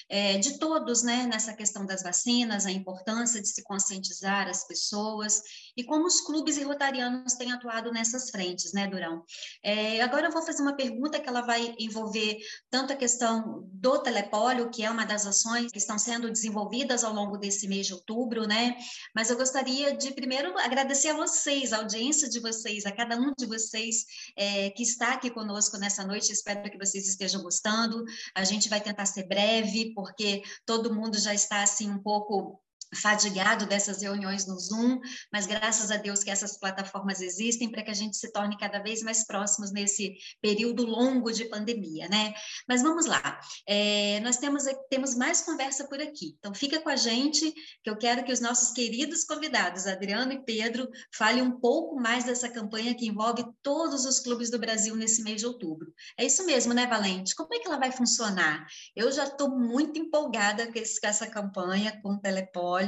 é, 0.08 0.36
de 0.38 0.58
todos 0.58 1.02
né, 1.02 1.26
nessa 1.26 1.54
questão 1.54 1.86
das 1.86 2.02
vacinas, 2.02 2.66
a 2.66 2.70
importância 2.70 3.40
de 3.40 3.48
se 3.48 3.62
conscientizar 3.62 4.48
as 4.48 4.66
pessoas 4.66 5.40
e 5.76 5.84
como 5.84 6.06
os 6.06 6.20
clubes 6.20 6.56
e 6.56 6.62
rotarianos 6.62 7.34
têm 7.34 7.52
atuado 7.52 7.90
nessas 7.92 8.30
frentes, 8.30 8.72
né, 8.72 8.86
Durão? 8.86 9.24
É, 9.62 10.02
agora 10.02 10.26
eu 10.26 10.32
vou 10.32 10.42
fazer 10.42 10.60
uma 10.60 10.76
pergunta 10.76 11.20
que 11.20 11.28
ela 11.28 11.40
vai 11.40 11.74
envolver 11.78 12.38
tanto 12.68 12.92
a 12.92 12.96
questão 12.96 13.66
do 13.72 13.98
telepólio, 13.98 14.70
que 14.70 14.84
é 14.84 14.90
uma 14.90 15.06
das 15.06 15.26
ações 15.26 15.70
que 15.70 15.78
estão 15.78 15.98
sendo 15.98 16.30
desenvolvidas 16.30 17.04
ao 17.04 17.14
longo 17.14 17.38
desse 17.38 17.66
mês 17.66 17.86
de 17.86 17.94
outubro, 17.94 18.46
né? 18.46 18.76
Mas 19.14 19.30
eu 19.30 19.36
gostaria 19.36 19.96
de 19.96 20.12
primeiro 20.12 20.58
agradecer 20.58 21.08
a 21.08 21.16
vocês, 21.16 21.72
a 21.72 21.78
audiência 21.78 22.23
de 22.28 22.40
vocês, 22.40 22.86
a 22.86 22.92
cada 22.92 23.16
um 23.16 23.32
de 23.36 23.46
vocês 23.46 24.04
é, 24.36 24.70
que 24.70 24.82
está 24.82 25.14
aqui 25.14 25.30
conosco 25.30 25.76
nessa 25.78 26.04
noite. 26.04 26.32
Espero 26.32 26.70
que 26.70 26.78
vocês 26.78 27.06
estejam 27.08 27.42
gostando. 27.42 28.04
A 28.34 28.44
gente 28.44 28.68
vai 28.68 28.80
tentar 28.80 29.06
ser 29.06 29.26
breve, 29.26 29.92
porque 29.94 30.42
todo 30.66 30.94
mundo 30.94 31.18
já 31.18 31.34
está 31.34 31.62
assim 31.62 31.90
um 31.90 31.98
pouco 31.98 32.60
fadigado 32.94 33.66
dessas 33.66 34.02
reuniões 34.02 34.46
no 34.46 34.58
Zoom, 34.58 35.00
mas 35.32 35.46
graças 35.46 35.90
a 35.90 35.96
Deus 35.96 36.22
que 36.22 36.30
essas 36.30 36.58
plataformas 36.58 37.20
existem 37.20 37.70
para 37.70 37.82
que 37.82 37.90
a 37.90 37.94
gente 37.94 38.16
se 38.16 38.32
torne 38.32 38.56
cada 38.58 38.78
vez 38.78 39.02
mais 39.02 39.26
próximos 39.26 39.72
nesse 39.72 40.16
período 40.40 40.84
longo 40.84 41.32
de 41.32 41.44
pandemia, 41.46 42.08
né? 42.08 42.34
Mas 42.68 42.82
vamos 42.82 43.06
lá, 43.06 43.40
é, 43.66 44.20
nós 44.20 44.36
temos, 44.36 44.64
temos 44.88 45.14
mais 45.14 45.40
conversa 45.42 45.86
por 45.88 46.00
aqui, 46.00 46.36
então 46.38 46.54
fica 46.54 46.80
com 46.80 46.88
a 46.88 46.96
gente, 46.96 47.52
que 47.82 47.90
eu 47.90 47.96
quero 47.96 48.24
que 48.24 48.32
os 48.32 48.40
nossos 48.40 48.72
queridos 48.72 49.24
convidados, 49.24 49.86
Adriano 49.86 50.32
e 50.32 50.44
Pedro, 50.44 50.88
falem 51.14 51.42
um 51.42 51.58
pouco 51.60 51.96
mais 51.96 52.24
dessa 52.24 52.48
campanha 52.48 52.94
que 52.94 53.06
envolve 53.06 53.44
todos 53.62 54.04
os 54.04 54.20
clubes 54.20 54.50
do 54.50 54.58
Brasil 54.58 54.96
nesse 54.96 55.22
mês 55.22 55.40
de 55.40 55.46
outubro. 55.46 55.92
É 56.18 56.24
isso 56.24 56.44
mesmo, 56.46 56.72
né, 56.72 56.86
Valente? 56.86 57.34
Como 57.34 57.54
é 57.54 57.58
que 57.58 57.66
ela 57.66 57.78
vai 57.78 57.92
funcionar? 57.92 58.66
Eu 58.94 59.10
já 59.12 59.24
estou 59.24 59.50
muito 59.50 59.98
empolgada 59.98 60.70
com, 60.70 60.78
esse, 60.78 61.00
com 61.00 61.06
essa 61.06 61.26
campanha, 61.26 62.00
com 62.02 62.14
o 62.14 62.20
Telepod, 62.20 62.83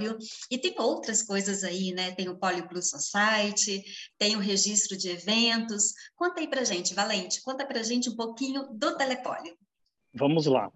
e 0.51 0.59
tem 0.59 0.75
outras 0.79 1.23
coisas 1.23 1.65
aí, 1.65 1.93
né? 1.93 2.13
Tem 2.13 2.29
o 2.29 2.37
Polio 2.37 2.69
Plus 2.69 2.91
Society, 2.91 3.85
tem 4.19 4.37
o 4.37 4.41
registro 4.41 4.97
de 4.97 5.09
eventos. 5.11 5.93
Conta 6.15 6.41
aí 6.41 6.49
pra 6.49 6.65
gente, 6.65 6.95
Valente, 6.95 7.43
conta 7.43 7.67
pra 7.67 7.83
gente 7.83 8.11
um 8.11 8.17
pouquinho 8.17 8.67
do 8.73 8.97
Telepólio. 8.97 9.57
Vamos 10.15 10.47
lá. 10.47 10.71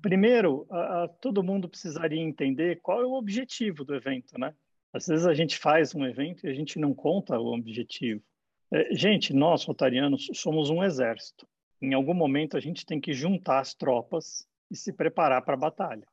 Primeiro, 0.00 0.66
uh, 0.70 1.08
todo 1.20 1.42
mundo 1.42 1.68
precisaria 1.68 2.20
entender 2.20 2.80
qual 2.80 3.00
é 3.00 3.04
o 3.04 3.14
objetivo 3.14 3.84
do 3.84 3.94
evento, 3.94 4.38
né? 4.38 4.54
Às 4.92 5.06
vezes 5.06 5.26
a 5.26 5.34
gente 5.34 5.58
faz 5.58 5.94
um 5.94 6.06
evento 6.06 6.46
e 6.46 6.50
a 6.50 6.54
gente 6.54 6.78
não 6.78 6.94
conta 6.94 7.38
o 7.38 7.52
objetivo. 7.52 8.22
É, 8.72 8.94
gente, 8.94 9.32
nós, 9.32 9.64
rotarianos, 9.64 10.28
somos 10.34 10.70
um 10.70 10.82
exército. 10.82 11.46
Em 11.80 11.94
algum 11.94 12.14
momento 12.14 12.56
a 12.56 12.60
gente 12.60 12.84
tem 12.84 13.00
que 13.00 13.12
juntar 13.12 13.60
as 13.60 13.74
tropas 13.74 14.46
e 14.70 14.76
se 14.76 14.92
preparar 14.92 15.42
para 15.44 15.54
a 15.54 15.58
batalha. 15.58 16.06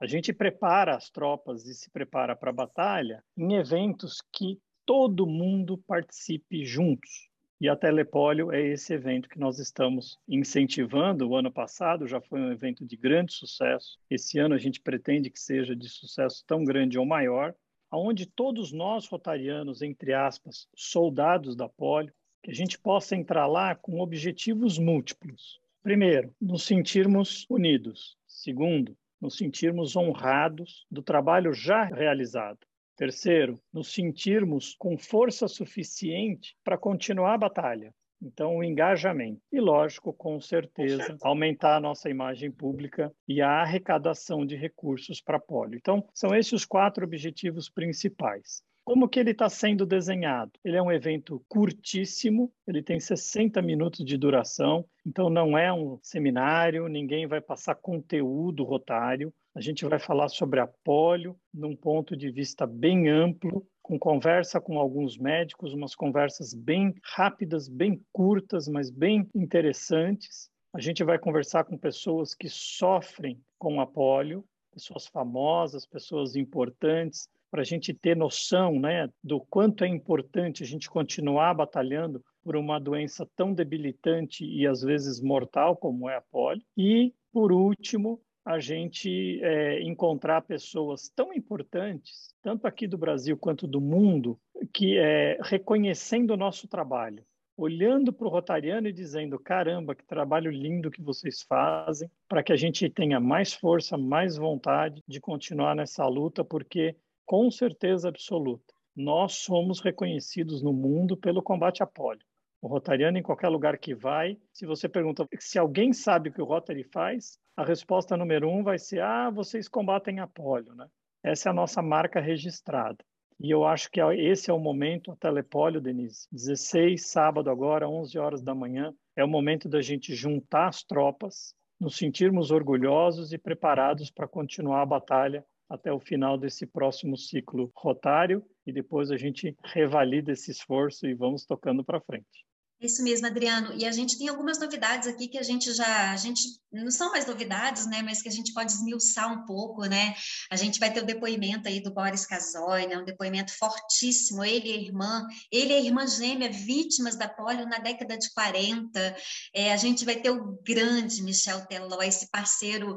A 0.00 0.06
gente 0.06 0.32
prepara 0.32 0.94
as 0.94 1.10
tropas 1.10 1.66
e 1.66 1.74
se 1.74 1.90
prepara 1.90 2.36
para 2.36 2.50
a 2.50 2.52
batalha 2.52 3.24
em 3.36 3.54
eventos 3.54 4.22
que 4.32 4.60
todo 4.86 5.26
mundo 5.26 5.76
participe 5.76 6.64
juntos. 6.64 7.28
E 7.60 7.68
a 7.68 7.74
Telepólio 7.74 8.52
é 8.52 8.60
esse 8.60 8.94
evento 8.94 9.28
que 9.28 9.40
nós 9.40 9.58
estamos 9.58 10.16
incentivando. 10.28 11.28
O 11.28 11.34
ano 11.34 11.50
passado 11.50 12.06
já 12.06 12.20
foi 12.20 12.40
um 12.40 12.52
evento 12.52 12.86
de 12.86 12.96
grande 12.96 13.32
sucesso. 13.32 13.98
Esse 14.08 14.38
ano 14.38 14.54
a 14.54 14.58
gente 14.58 14.80
pretende 14.80 15.30
que 15.30 15.40
seja 15.40 15.74
de 15.74 15.88
sucesso 15.88 16.44
tão 16.46 16.62
grande 16.62 16.96
ou 16.96 17.04
maior, 17.04 17.52
aonde 17.90 18.24
todos 18.24 18.70
nós 18.70 19.08
rotarianos, 19.08 19.82
entre 19.82 20.14
aspas, 20.14 20.68
soldados 20.76 21.56
da 21.56 21.68
polio, 21.68 22.14
que 22.40 22.52
a 22.52 22.54
gente 22.54 22.78
possa 22.78 23.16
entrar 23.16 23.48
lá 23.48 23.74
com 23.74 23.98
objetivos 23.98 24.78
múltiplos. 24.78 25.60
Primeiro, 25.82 26.32
nos 26.40 26.62
sentirmos 26.62 27.44
unidos. 27.50 28.16
Segundo, 28.28 28.96
nos 29.20 29.36
sentirmos 29.36 29.96
honrados 29.96 30.86
do 30.90 31.02
trabalho 31.02 31.52
já 31.52 31.84
realizado. 31.84 32.58
Terceiro, 32.96 33.60
nos 33.72 33.92
sentirmos 33.92 34.74
com 34.76 34.98
força 34.98 35.46
suficiente 35.46 36.56
para 36.64 36.76
continuar 36.76 37.34
a 37.34 37.38
batalha. 37.38 37.94
Então, 38.20 38.56
o 38.56 38.64
engajamento. 38.64 39.40
E, 39.52 39.60
lógico, 39.60 40.12
com 40.12 40.40
certeza, 40.40 41.16
aumentar 41.22 41.76
a 41.76 41.80
nossa 41.80 42.10
imagem 42.10 42.50
pública 42.50 43.12
e 43.28 43.40
a 43.40 43.62
arrecadação 43.62 44.44
de 44.44 44.56
recursos 44.56 45.20
para 45.20 45.36
a 45.36 45.40
polio. 45.40 45.76
Então, 45.76 46.04
são 46.12 46.34
esses 46.34 46.52
os 46.52 46.64
quatro 46.64 47.04
objetivos 47.04 47.70
principais. 47.70 48.62
Como 48.88 49.06
que 49.06 49.20
ele 49.20 49.32
está 49.32 49.50
sendo 49.50 49.84
desenhado? 49.84 50.50
Ele 50.64 50.78
é 50.78 50.80
um 50.80 50.90
evento 50.90 51.44
curtíssimo, 51.46 52.50
ele 52.66 52.82
tem 52.82 52.98
60 52.98 53.60
minutos 53.60 54.02
de 54.02 54.16
duração, 54.16 54.82
então 55.06 55.28
não 55.28 55.58
é 55.58 55.70
um 55.70 55.98
seminário, 56.02 56.88
ninguém 56.88 57.26
vai 57.26 57.38
passar 57.38 57.74
conteúdo 57.74 58.64
rotário. 58.64 59.30
A 59.54 59.60
gente 59.60 59.84
vai 59.84 59.98
falar 59.98 60.30
sobre 60.30 60.58
a 60.58 60.66
polio 60.66 61.38
num 61.52 61.76
ponto 61.76 62.16
de 62.16 62.30
vista 62.30 62.66
bem 62.66 63.10
amplo, 63.10 63.62
com 63.82 63.98
conversa 63.98 64.58
com 64.58 64.78
alguns 64.78 65.18
médicos, 65.18 65.74
umas 65.74 65.94
conversas 65.94 66.54
bem 66.54 66.94
rápidas, 67.02 67.68
bem 67.68 68.02
curtas, 68.10 68.68
mas 68.68 68.88
bem 68.88 69.28
interessantes. 69.34 70.48
A 70.72 70.80
gente 70.80 71.04
vai 71.04 71.18
conversar 71.18 71.64
com 71.64 71.76
pessoas 71.76 72.34
que 72.34 72.48
sofrem 72.48 73.38
com 73.58 73.82
a 73.82 73.86
polio, 73.86 74.46
pessoas 74.72 75.06
famosas, 75.06 75.84
pessoas 75.84 76.36
importantes, 76.36 77.28
para 77.50 77.62
a 77.62 77.64
gente 77.64 77.94
ter 77.94 78.16
noção 78.16 78.78
né, 78.78 79.08
do 79.22 79.40
quanto 79.40 79.84
é 79.84 79.88
importante 79.88 80.62
a 80.62 80.66
gente 80.66 80.88
continuar 80.88 81.54
batalhando 81.54 82.22
por 82.42 82.56
uma 82.56 82.78
doença 82.78 83.28
tão 83.36 83.52
debilitante 83.52 84.44
e 84.44 84.66
às 84.66 84.80
vezes 84.80 85.20
mortal 85.20 85.76
como 85.76 86.08
é 86.08 86.16
a 86.16 86.20
polio. 86.20 86.62
E, 86.76 87.12
por 87.32 87.52
último, 87.52 88.20
a 88.44 88.58
gente 88.58 89.38
é, 89.42 89.82
encontrar 89.82 90.40
pessoas 90.40 91.10
tão 91.14 91.34
importantes, 91.34 92.34
tanto 92.42 92.66
aqui 92.66 92.86
do 92.86 92.96
Brasil 92.96 93.36
quanto 93.36 93.66
do 93.66 93.80
mundo, 93.80 94.40
que 94.72 94.96
é 94.96 95.38
reconhecendo 95.42 96.30
o 96.30 96.36
nosso 96.36 96.66
trabalho, 96.66 97.22
olhando 97.58 98.10
para 98.10 98.26
o 98.26 98.30
Rotariano 98.30 98.88
e 98.88 98.92
dizendo: 98.92 99.38
caramba, 99.38 99.94
que 99.94 100.06
trabalho 100.06 100.50
lindo 100.50 100.90
que 100.90 101.02
vocês 101.02 101.42
fazem, 101.42 102.10
para 102.26 102.42
que 102.42 102.52
a 102.52 102.56
gente 102.56 102.88
tenha 102.88 103.20
mais 103.20 103.52
força, 103.52 103.98
mais 103.98 104.38
vontade 104.38 105.02
de 105.06 105.20
continuar 105.20 105.76
nessa 105.76 106.06
luta, 106.06 106.42
porque 106.42 106.96
com 107.28 107.50
certeza 107.50 108.08
absoluta, 108.08 108.72
nós 108.96 109.34
somos 109.34 109.80
reconhecidos 109.80 110.62
no 110.62 110.72
mundo 110.72 111.14
pelo 111.14 111.42
combate 111.42 111.82
à 111.82 111.86
polio. 111.86 112.24
O 112.62 112.66
Rotariano, 112.66 113.18
em 113.18 113.22
qualquer 113.22 113.50
lugar 113.50 113.76
que 113.76 113.94
vai, 113.94 114.38
se 114.50 114.64
você 114.64 114.88
pergunta 114.88 115.28
se 115.38 115.58
alguém 115.58 115.92
sabe 115.92 116.30
o 116.30 116.32
que 116.32 116.40
o 116.40 116.46
Rotary 116.46 116.84
faz, 116.84 117.38
a 117.54 117.62
resposta 117.62 118.16
número 118.16 118.48
um 118.48 118.62
vai 118.62 118.78
ser: 118.78 119.02
ah, 119.02 119.28
vocês 119.28 119.68
combatem 119.68 120.20
a 120.20 120.26
polio, 120.26 120.74
né? 120.74 120.86
Essa 121.22 121.50
é 121.50 121.52
a 121.52 121.54
nossa 121.54 121.82
marca 121.82 122.18
registrada. 122.18 123.04
E 123.38 123.50
eu 123.50 123.62
acho 123.66 123.90
que 123.90 124.00
esse 124.00 124.50
é 124.50 124.54
o 124.54 124.58
momento, 124.58 125.12
a 125.12 125.16
Telepólio, 125.16 125.82
Denise, 125.82 126.26
16, 126.32 127.10
sábado 127.10 127.50
agora, 127.50 127.86
11 127.86 128.18
horas 128.18 128.42
da 128.42 128.54
manhã, 128.54 128.94
é 129.14 129.22
o 129.22 129.28
momento 129.28 129.68
da 129.68 129.82
gente 129.82 130.14
juntar 130.14 130.68
as 130.68 130.82
tropas, 130.82 131.54
nos 131.78 131.98
sentirmos 131.98 132.50
orgulhosos 132.50 133.34
e 133.34 133.38
preparados 133.38 134.10
para 134.10 134.26
continuar 134.26 134.80
a 134.80 134.86
batalha 134.86 135.44
até 135.68 135.92
o 135.92 136.00
final 136.00 136.38
desse 136.38 136.66
próximo 136.66 137.16
ciclo 137.16 137.70
rotário 137.74 138.44
e 138.66 138.72
depois 138.72 139.10
a 139.10 139.16
gente 139.16 139.56
revalida 139.64 140.32
esse 140.32 140.50
esforço 140.50 141.06
e 141.06 141.14
vamos 141.14 141.44
tocando 141.44 141.84
para 141.84 142.00
frente. 142.00 142.46
Isso 142.80 143.02
mesmo, 143.02 143.26
Adriano. 143.26 143.74
E 143.74 143.84
a 143.84 143.90
gente 143.90 144.16
tem 144.16 144.28
algumas 144.28 144.60
novidades 144.60 145.08
aqui 145.08 145.26
que 145.26 145.38
a 145.38 145.42
gente 145.42 145.72
já, 145.72 146.12
a 146.12 146.16
gente 146.16 146.42
não 146.72 146.90
são 146.92 147.10
mais 147.10 147.26
novidades, 147.26 147.86
né, 147.86 148.02
mas 148.02 148.22
que 148.22 148.28
a 148.28 148.32
gente 148.32 148.52
pode 148.52 148.70
esmiuçar 148.70 149.32
um 149.32 149.44
pouco, 149.44 149.84
né? 149.86 150.14
A 150.48 150.54
gente 150.54 150.78
vai 150.78 150.92
ter 150.92 151.02
o 151.02 151.06
depoimento 151.06 151.66
aí 151.66 151.80
do 151.80 151.92
Boris 151.92 152.24
Casoy, 152.24 152.86
né, 152.86 152.96
um 152.96 153.04
depoimento 153.04 153.52
fortíssimo, 153.58 154.44
ele 154.44 154.68
e 154.68 154.72
a 154.72 154.76
irmã, 154.76 155.26
ele 155.50 155.72
e 155.72 155.76
a 155.76 155.80
irmã 155.80 156.06
gêmea, 156.06 156.52
vítimas 156.52 157.16
da 157.16 157.28
polio 157.28 157.66
na 157.66 157.78
década 157.78 158.16
de 158.16 158.32
40. 158.32 159.16
É, 159.52 159.72
a 159.72 159.76
gente 159.76 160.04
vai 160.04 160.14
ter 160.14 160.30
o 160.30 160.60
grande 160.64 161.20
Michel 161.24 161.66
Teló, 161.66 162.00
esse 162.00 162.30
parceiro 162.30 162.96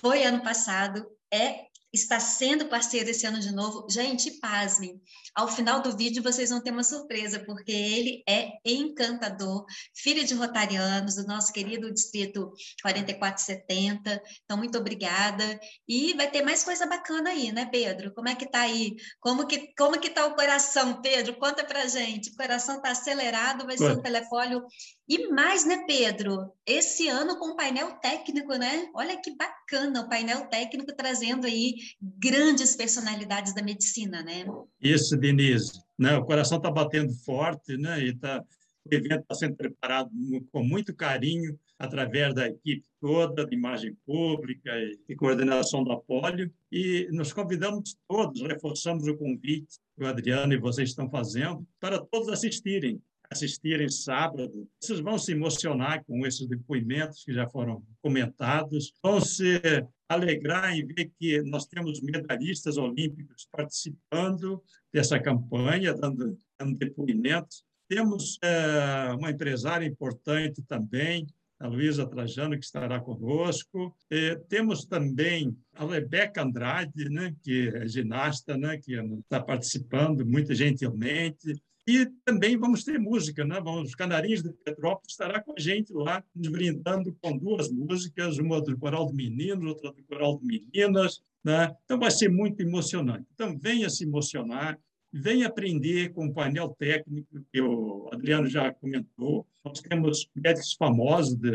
foi 0.00 0.22
ano 0.24 0.42
passado, 0.42 1.06
é 1.30 1.66
está 1.92 2.20
sendo 2.20 2.66
parceiro 2.66 3.10
esse 3.10 3.26
ano 3.26 3.40
de 3.40 3.52
novo. 3.52 3.86
Gente, 3.90 4.32
pasmem, 4.40 5.00
ao 5.34 5.48
final 5.48 5.80
do 5.80 5.96
vídeo 5.96 6.22
vocês 6.22 6.50
vão 6.50 6.60
ter 6.60 6.70
uma 6.70 6.84
surpresa, 6.84 7.40
porque 7.40 7.72
ele 7.72 8.22
é 8.28 8.58
encantador, 8.64 9.64
filho 9.94 10.24
de 10.24 10.34
rotarianos, 10.34 11.16
do 11.16 11.26
nosso 11.26 11.52
querido 11.52 11.92
distrito 11.92 12.52
4470. 12.82 14.22
Então, 14.44 14.56
muito 14.56 14.78
obrigada. 14.78 15.58
E 15.86 16.14
vai 16.14 16.30
ter 16.30 16.42
mais 16.42 16.62
coisa 16.62 16.86
bacana 16.86 17.30
aí, 17.30 17.52
né, 17.52 17.66
Pedro? 17.66 18.12
Como 18.14 18.28
é 18.28 18.34
que 18.34 18.50
tá 18.50 18.60
aí? 18.60 18.96
Como 19.20 19.46
que, 19.46 19.72
como 19.76 19.98
que 19.98 20.10
tá 20.10 20.26
o 20.26 20.34
coração, 20.34 21.00
Pedro? 21.00 21.38
Conta 21.38 21.64
pra 21.64 21.86
gente. 21.86 22.30
O 22.30 22.36
coração 22.36 22.80
tá 22.80 22.90
acelerado, 22.90 23.64
vai 23.64 23.78
ser 23.78 23.92
um 23.92 24.02
telefólio 24.02 24.62
e 25.08 25.28
mais, 25.28 25.64
né, 25.64 25.84
Pedro? 25.86 26.52
Esse 26.66 27.08
ano 27.08 27.38
com 27.38 27.56
painel 27.56 27.92
técnico, 28.02 28.54
né? 28.56 28.90
Olha 28.94 29.18
que 29.18 29.34
bacana 29.34 30.02
o 30.02 30.08
painel 30.08 30.46
técnico 30.48 30.94
trazendo 30.94 31.46
aí 31.46 31.76
grandes 32.00 32.76
personalidades 32.76 33.54
da 33.54 33.62
medicina, 33.62 34.22
né? 34.22 34.44
Isso, 34.78 35.16
Denise. 35.16 35.80
Né? 35.98 36.14
O 36.16 36.24
coração 36.26 36.58
está 36.58 36.70
batendo 36.70 37.12
forte, 37.24 37.78
né? 37.78 38.04
E 38.04 38.14
tá, 38.14 38.44
o 38.84 38.94
evento 38.94 39.22
está 39.22 39.34
sendo 39.34 39.56
preparado 39.56 40.10
com 40.52 40.62
muito 40.62 40.94
carinho 40.94 41.58
através 41.78 42.34
da 42.34 42.46
equipe 42.46 42.84
toda 43.00 43.46
de 43.46 43.54
imagem 43.54 43.96
pública 44.04 44.70
e, 45.08 45.14
coordenação 45.14 45.84
da 45.84 45.96
Polio. 45.96 46.52
E 46.70 47.08
nos 47.12 47.32
convidamos 47.32 47.96
todos, 48.06 48.42
reforçamos 48.42 49.06
o 49.06 49.16
convite 49.16 49.78
que 49.96 50.04
o 50.04 50.06
Adriano 50.06 50.52
e 50.52 50.58
vocês 50.58 50.90
estão 50.90 51.08
fazendo, 51.08 51.66
para 51.80 51.98
todos 51.98 52.28
assistirem 52.28 53.00
assistirem 53.30 53.88
sábado, 53.88 54.68
vocês 54.80 55.00
vão 55.00 55.18
se 55.18 55.32
emocionar 55.32 56.04
com 56.04 56.26
esses 56.26 56.46
depoimentos 56.46 57.24
que 57.24 57.32
já 57.32 57.48
foram 57.48 57.82
comentados, 58.00 58.92
vão 59.02 59.20
se 59.20 59.60
alegrar 60.08 60.74
em 60.74 60.86
ver 60.86 61.10
que 61.18 61.42
nós 61.42 61.66
temos 61.66 62.00
medalhistas 62.00 62.78
olímpicos 62.78 63.46
participando 63.52 64.62
dessa 64.92 65.20
campanha, 65.20 65.92
dando, 65.92 66.36
dando 66.58 66.78
depoimentos. 66.78 67.62
Temos 67.88 68.38
é, 68.42 69.12
uma 69.12 69.30
empresária 69.30 69.86
importante 69.86 70.62
também, 70.62 71.26
a 71.60 71.66
Luísa 71.66 72.06
Trajano, 72.06 72.56
que 72.56 72.64
estará 72.64 73.00
conosco. 73.00 73.94
E 74.10 74.36
temos 74.48 74.84
também 74.84 75.56
a 75.74 75.84
Rebeca 75.84 76.42
Andrade, 76.42 77.08
né, 77.10 77.34
que 77.42 77.68
é 77.68 77.86
ginasta, 77.86 78.56
né, 78.56 78.78
que 78.78 78.94
está 78.94 79.42
participando 79.42 80.24
muito 80.24 80.54
gentilmente. 80.54 81.54
E 81.88 82.04
também 82.22 82.54
vamos 82.54 82.84
ter 82.84 82.98
música, 82.98 83.46
né? 83.46 83.58
Os 83.60 83.94
Canarinhos 83.94 84.42
de 84.42 84.52
Petrópolis 84.62 85.12
estará 85.12 85.42
com 85.42 85.54
a 85.56 85.58
gente 85.58 85.90
lá, 85.94 86.22
nos 86.36 86.48
brindando 86.48 87.16
com 87.18 87.34
duas 87.34 87.70
músicas, 87.70 88.36
uma 88.36 88.60
do 88.60 88.76
Coral 88.76 89.06
de 89.06 89.14
Meninos, 89.14 89.64
outra 89.64 89.90
do 89.92 90.04
Coral 90.04 90.38
de 90.38 90.44
Meninas, 90.44 91.22
né? 91.42 91.74
Então 91.86 91.98
vai 91.98 92.10
ser 92.10 92.28
muito 92.28 92.60
emocionante. 92.60 93.24
Então 93.32 93.58
venha 93.58 93.88
se 93.88 94.04
emocionar, 94.04 94.78
venha 95.12 95.46
aprender 95.46 96.10
com 96.12 96.26
o 96.26 96.32
painel 96.32 96.74
técnico 96.78 97.40
que 97.52 97.60
o 97.60 98.08
Adriano 98.12 98.48
já 98.48 98.72
comentou. 98.72 99.46
Nós 99.64 99.80
temos 99.80 100.28
médicos 100.34 100.72
famosos 100.74 101.34
de, 101.34 101.50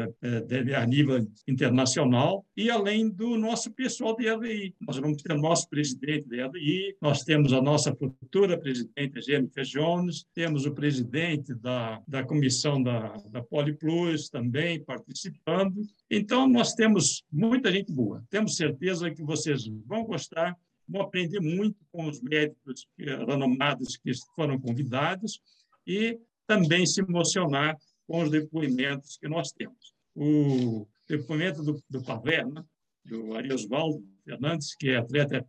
de, 0.63 0.75
a 0.75 0.85
nível 0.85 1.27
internacional 1.47 2.45
e 2.55 2.69
além 2.69 3.09
do 3.09 3.37
nosso 3.37 3.71
pessoal 3.71 4.15
de 4.15 4.31
RI. 4.35 4.75
Nós 4.81 4.97
vamos 4.97 5.21
ter 5.21 5.33
o 5.33 5.41
nosso 5.41 5.67
presidente 5.69 6.27
da 6.27 6.47
RI, 6.47 6.95
nós 7.01 7.23
temos 7.23 7.53
a 7.53 7.61
nossa 7.61 7.95
futura 7.95 8.57
presidente, 8.57 9.21
Jennifer 9.21 9.63
Jones, 9.63 10.25
temos 10.33 10.65
o 10.65 10.73
presidente 10.73 11.55
da, 11.55 12.01
da 12.07 12.23
comissão 12.23 12.81
da, 12.81 13.15
da 13.29 13.41
Poliplus 13.41 14.29
também 14.29 14.83
participando. 14.83 15.81
Então, 16.09 16.47
nós 16.47 16.73
temos 16.73 17.23
muita 17.31 17.71
gente 17.71 17.91
boa. 17.91 18.23
Temos 18.29 18.55
certeza 18.55 19.09
que 19.11 19.23
vocês 19.23 19.65
vão 19.85 20.03
gostar 20.03 20.55
vão 20.87 21.01
aprender 21.01 21.39
muito 21.39 21.77
com 21.91 22.07
os 22.07 22.21
médicos 22.21 22.87
renomados 22.97 23.97
que 23.97 24.11
foram 24.35 24.59
convidados 24.59 25.39
e 25.85 26.19
também 26.47 26.85
se 26.85 27.01
emocionar 27.01 27.77
com 28.07 28.23
os 28.23 28.29
depoimentos 28.29 29.17
que 29.17 29.27
nós 29.27 29.51
temos. 29.51 29.93
O 30.15 30.87
depoimento 31.07 31.63
do, 31.63 31.81
do 31.89 32.03
Paverna, 32.03 32.65
do 33.03 33.35
Ariosvaldo 33.35 34.03
Fernandes, 34.23 34.75
que 34.75 34.89
é 34.89 34.97
atleta 34.97 35.45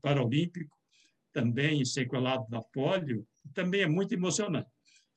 paralímpico, 0.00 0.76
também 1.32 1.84
sequelado 1.84 2.46
da 2.48 2.60
polio, 2.60 3.26
também 3.54 3.82
é 3.82 3.88
muito 3.88 4.12
emocionante. 4.12 4.68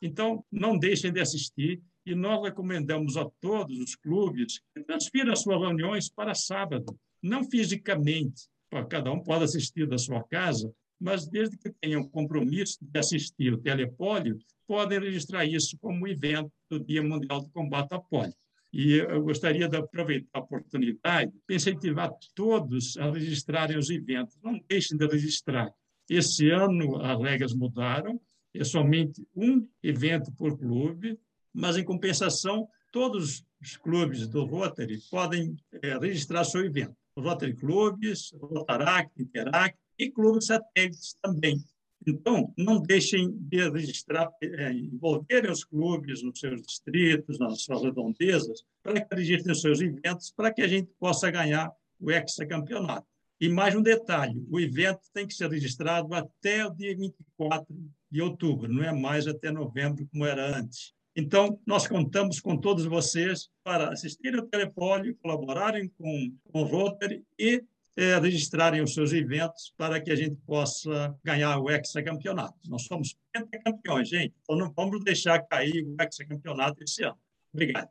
Então, 0.02 0.46
não 0.52 0.78
deixem 0.78 1.12
de 1.12 1.20
assistir 1.20 1.82
e 2.06 2.14
nós 2.14 2.44
recomendamos 2.44 3.18
a 3.18 3.26
todos 3.42 3.78
os 3.80 3.96
clubes 3.96 4.62
que 4.74 4.84
transfiram 4.84 5.34
as 5.34 5.42
suas 5.42 5.60
reuniões 5.60 6.10
para 6.10 6.36
sábado, 6.36 6.98
não 7.22 7.44
fisicamente, 7.50 8.48
cada 8.90 9.12
um 9.12 9.20
pode 9.20 9.44
assistir 9.44 9.88
da 9.88 9.98
sua 9.98 10.24
casa, 10.24 10.74
mas 11.00 11.28
desde 11.28 11.58
que 11.58 11.70
tenham 11.82 12.08
compromisso 12.08 12.78
de 12.82 13.00
assistir 13.00 13.54
o 13.54 13.58
telepólio, 13.58 14.38
podem 14.68 15.00
registrar 15.00 15.46
isso 15.46 15.78
como 15.80 16.08
evento 16.08 16.52
do 16.70 16.80
Dia 16.80 17.04
Mundial 17.04 17.42
do 17.42 17.50
Combate 17.50 17.94
à 17.94 18.00
Polio. 18.00 18.34
E 18.74 18.98
eu 18.98 19.22
gostaria 19.24 19.70
de 19.70 19.78
aproveitar 19.78 20.28
a 20.34 20.40
oportunidade 20.40 21.32
para 21.48 21.56
incentivar 21.56 22.12
todos 22.34 22.98
a 22.98 23.10
registrarem 23.10 23.78
os 23.78 23.90
eventos. 23.90 24.38
Não 24.44 24.60
deixem 24.68 24.98
de 24.98 25.08
registrar. 25.08 25.72
Esse 26.10 26.50
ano 26.50 26.98
as 27.02 27.22
regras 27.22 27.54
mudaram, 27.54 28.20
é 28.54 28.64
somente 28.64 29.26
um 29.36 29.68
evento 29.82 30.32
por 30.34 30.58
clube, 30.58 31.18
mas, 31.54 31.78
em 31.78 31.86
compensação, 31.86 32.68
todos 32.92 33.46
os 33.62 33.78
clubes 33.78 34.28
do 34.28 34.44
Rotary 34.44 35.00
podem 35.10 35.56
é, 35.82 35.98
registrar 35.98 36.44
seu 36.44 36.66
evento. 36.66 36.96
Rotary 37.18 37.56
Clubes, 37.56 38.34
Rotaract, 38.40 39.12
Interact 39.22 39.78
e 39.98 40.12
clubes 40.12 40.48
satélites 40.48 41.16
também. 41.22 41.64
Então, 42.08 42.54
não 42.58 42.80
deixem 42.80 43.32
de 43.32 43.68
registrar, 43.70 44.30
é, 44.42 44.72
envolverem 44.72 45.50
os 45.50 45.64
clubes 45.64 46.22
nos 46.22 46.40
seus 46.40 46.62
distritos, 46.62 47.40
nas 47.40 47.64
suas 47.64 47.82
redondezas, 47.82 48.64
para 48.84 49.02
que 49.02 49.16
registrem 49.16 49.54
os 49.54 49.62
seus 49.62 49.82
eventos, 49.82 50.32
para 50.32 50.54
que 50.54 50.62
a 50.62 50.68
gente 50.68 50.90
possa 51.00 51.32
ganhar 51.32 51.72
o 52.00 52.12
hexacampeonato. 52.12 53.08
E 53.40 53.50
mais 53.50 53.76
um 53.76 53.82
detalhe: 53.82 54.46
o 54.50 54.60
evento 54.60 55.02
tem 55.14 55.28
que 55.28 55.34
ser 55.34 55.50
registrado 55.50 56.14
até 56.14 56.66
o 56.66 56.72
dia 56.72 56.96
24 56.96 57.66
de 58.12 58.22
outubro, 58.22 58.72
não 58.72 58.84
é 58.84 58.94
mais 58.94 59.28
até 59.28 59.52
novembro, 59.52 60.08
como 60.12 60.26
era 60.26 60.58
antes. 60.58 60.94
Então, 61.16 61.60
nós 61.66 61.88
contamos 61.88 62.42
com 62.42 62.58
todos 62.58 62.86
vocês 62.86 63.50
para 63.64 63.90
assistirem 63.90 64.40
ao 64.40 64.46
Telepólio, 64.46 65.16
colaborarem 65.22 65.90
com, 65.98 66.34
com 66.52 66.62
o 66.62 66.66
Rotary 66.66 67.24
e 67.40 67.64
é, 67.96 68.18
registrarem 68.18 68.82
os 68.82 68.94
seus 68.94 69.14
eventos 69.14 69.74
para 69.78 70.02
que 70.02 70.12
a 70.12 70.16
gente 70.16 70.36
possa 70.46 71.16
ganhar 71.24 71.58
o 71.60 71.70
hexacampeonato. 71.70 72.60
Nós 72.68 72.84
somos 72.84 73.16
pentacampeões, 73.32 74.10
gente, 74.10 74.34
então 74.42 74.58
não 74.58 74.74
vamos 74.74 75.02
deixar 75.04 75.40
cair 75.48 75.86
o 75.86 75.96
hexacampeonato 76.02 76.84
esse 76.84 77.04
ano. 77.04 77.18
Obrigado. 77.54 77.90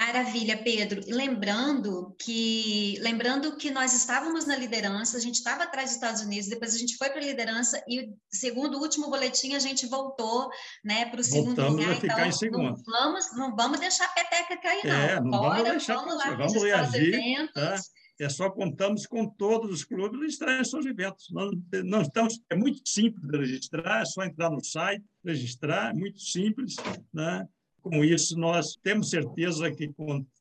Maravilha, 0.00 0.56
Pedro. 0.56 1.02
Lembrando 1.06 2.16
que 2.18 2.98
lembrando 3.00 3.54
que 3.58 3.70
nós 3.70 3.92
estávamos 3.92 4.46
na 4.46 4.56
liderança, 4.56 5.18
a 5.18 5.20
gente 5.20 5.34
estava 5.34 5.64
atrás 5.64 5.90
dos 5.90 5.96
Estados 5.96 6.22
Unidos, 6.22 6.48
depois 6.48 6.74
a 6.74 6.78
gente 6.78 6.96
foi 6.96 7.10
para 7.10 7.20
a 7.20 7.24
liderança 7.24 7.84
e 7.86 8.10
segundo 8.32 8.78
o 8.78 8.80
último 8.80 9.10
boletim 9.10 9.54
a 9.54 9.58
gente 9.58 9.86
voltou, 9.86 10.48
né, 10.82 11.04
para 11.04 11.20
o 11.20 11.24
segundo 11.24 11.54
Voltamos 11.54 11.80
lugar. 11.82 11.92
A 11.92 12.00
ficar 12.00 12.14
então, 12.14 12.26
em 12.26 12.32
segundo. 12.32 12.62
Não 12.62 12.82
vamos, 12.86 13.36
não 13.36 13.54
vamos 13.54 13.78
deixar 13.78 14.06
a 14.06 14.08
peteca 14.08 14.56
cair, 14.56 14.86
não. 14.86 14.94
É, 14.94 15.20
não 15.20 15.30
Bora, 15.30 15.48
vamos 15.56 15.70
deixar, 15.70 15.94
vamos 15.96 16.16
lá 16.16 16.34
vamos 16.34 16.62
reagir. 16.62 17.52
Tá? 17.52 17.76
É 18.18 18.28
só 18.30 18.50
contamos 18.50 19.06
com 19.06 19.28
todos 19.28 19.70
os 19.70 19.84
clubes 19.84 20.18
registrarem 20.18 20.64
seus 20.64 20.86
eventos. 20.86 21.26
Não, 21.30 21.50
não 21.84 22.00
estamos, 22.00 22.40
é 22.48 22.56
muito 22.56 22.80
simples 22.88 23.22
de 23.30 23.36
registrar, 23.36 24.00
é 24.00 24.04
só 24.06 24.22
entrar 24.24 24.50
no 24.50 24.64
site, 24.64 25.04
registrar, 25.22 25.90
é 25.90 25.94
muito 25.94 26.20
simples, 26.20 26.76
né? 27.12 27.46
Com 27.82 28.04
isso, 28.04 28.38
nós 28.38 28.76
temos 28.82 29.10
certeza 29.10 29.70
que, 29.70 29.88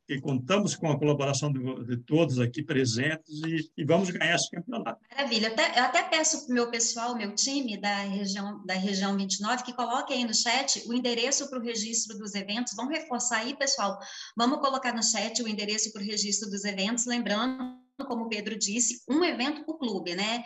que 0.07 0.19
contamos 0.19 0.75
com 0.75 0.91
a 0.91 0.99
colaboração 0.99 1.51
de, 1.51 1.97
todos 1.97 2.39
aqui 2.39 2.61
presentes 2.61 3.41
e, 3.45 3.71
e, 3.77 3.85
vamos 3.85 4.09
ganhar 4.09 4.35
esse 4.35 4.49
campeonato. 4.51 4.99
Maravilha. 5.09 5.47
Até, 5.47 5.79
eu 5.79 5.83
até 5.83 6.03
peço 6.03 6.45
para 6.45 6.51
o 6.51 6.53
meu 6.55 6.69
pessoal, 6.69 7.15
meu 7.15 7.33
time 7.33 7.79
da 7.79 7.99
região, 7.99 8.65
da 8.65 8.73
região 8.73 9.15
29, 9.15 9.63
que 9.63 9.73
coloque 9.73 10.13
aí 10.13 10.25
no 10.25 10.33
chat 10.33 10.83
o 10.87 10.93
endereço 10.93 11.49
para 11.49 11.59
o 11.59 11.63
registro 11.63 12.17
dos 12.17 12.35
eventos. 12.35 12.73
Vamos 12.75 12.93
reforçar 12.97 13.37
aí, 13.37 13.55
pessoal. 13.55 13.97
Vamos 14.35 14.59
colocar 14.59 14.93
no 14.93 15.03
chat 15.03 15.41
o 15.41 15.47
endereço 15.47 15.93
para 15.93 16.01
o 16.01 16.05
registro 16.05 16.49
dos 16.49 16.65
eventos, 16.65 17.05
lembrando 17.05 17.78
como 18.05 18.25
o 18.25 18.29
Pedro 18.29 18.57
disse, 18.57 19.03
um 19.09 19.23
evento 19.23 19.63
por 19.65 19.77
clube, 19.77 20.15
né? 20.15 20.43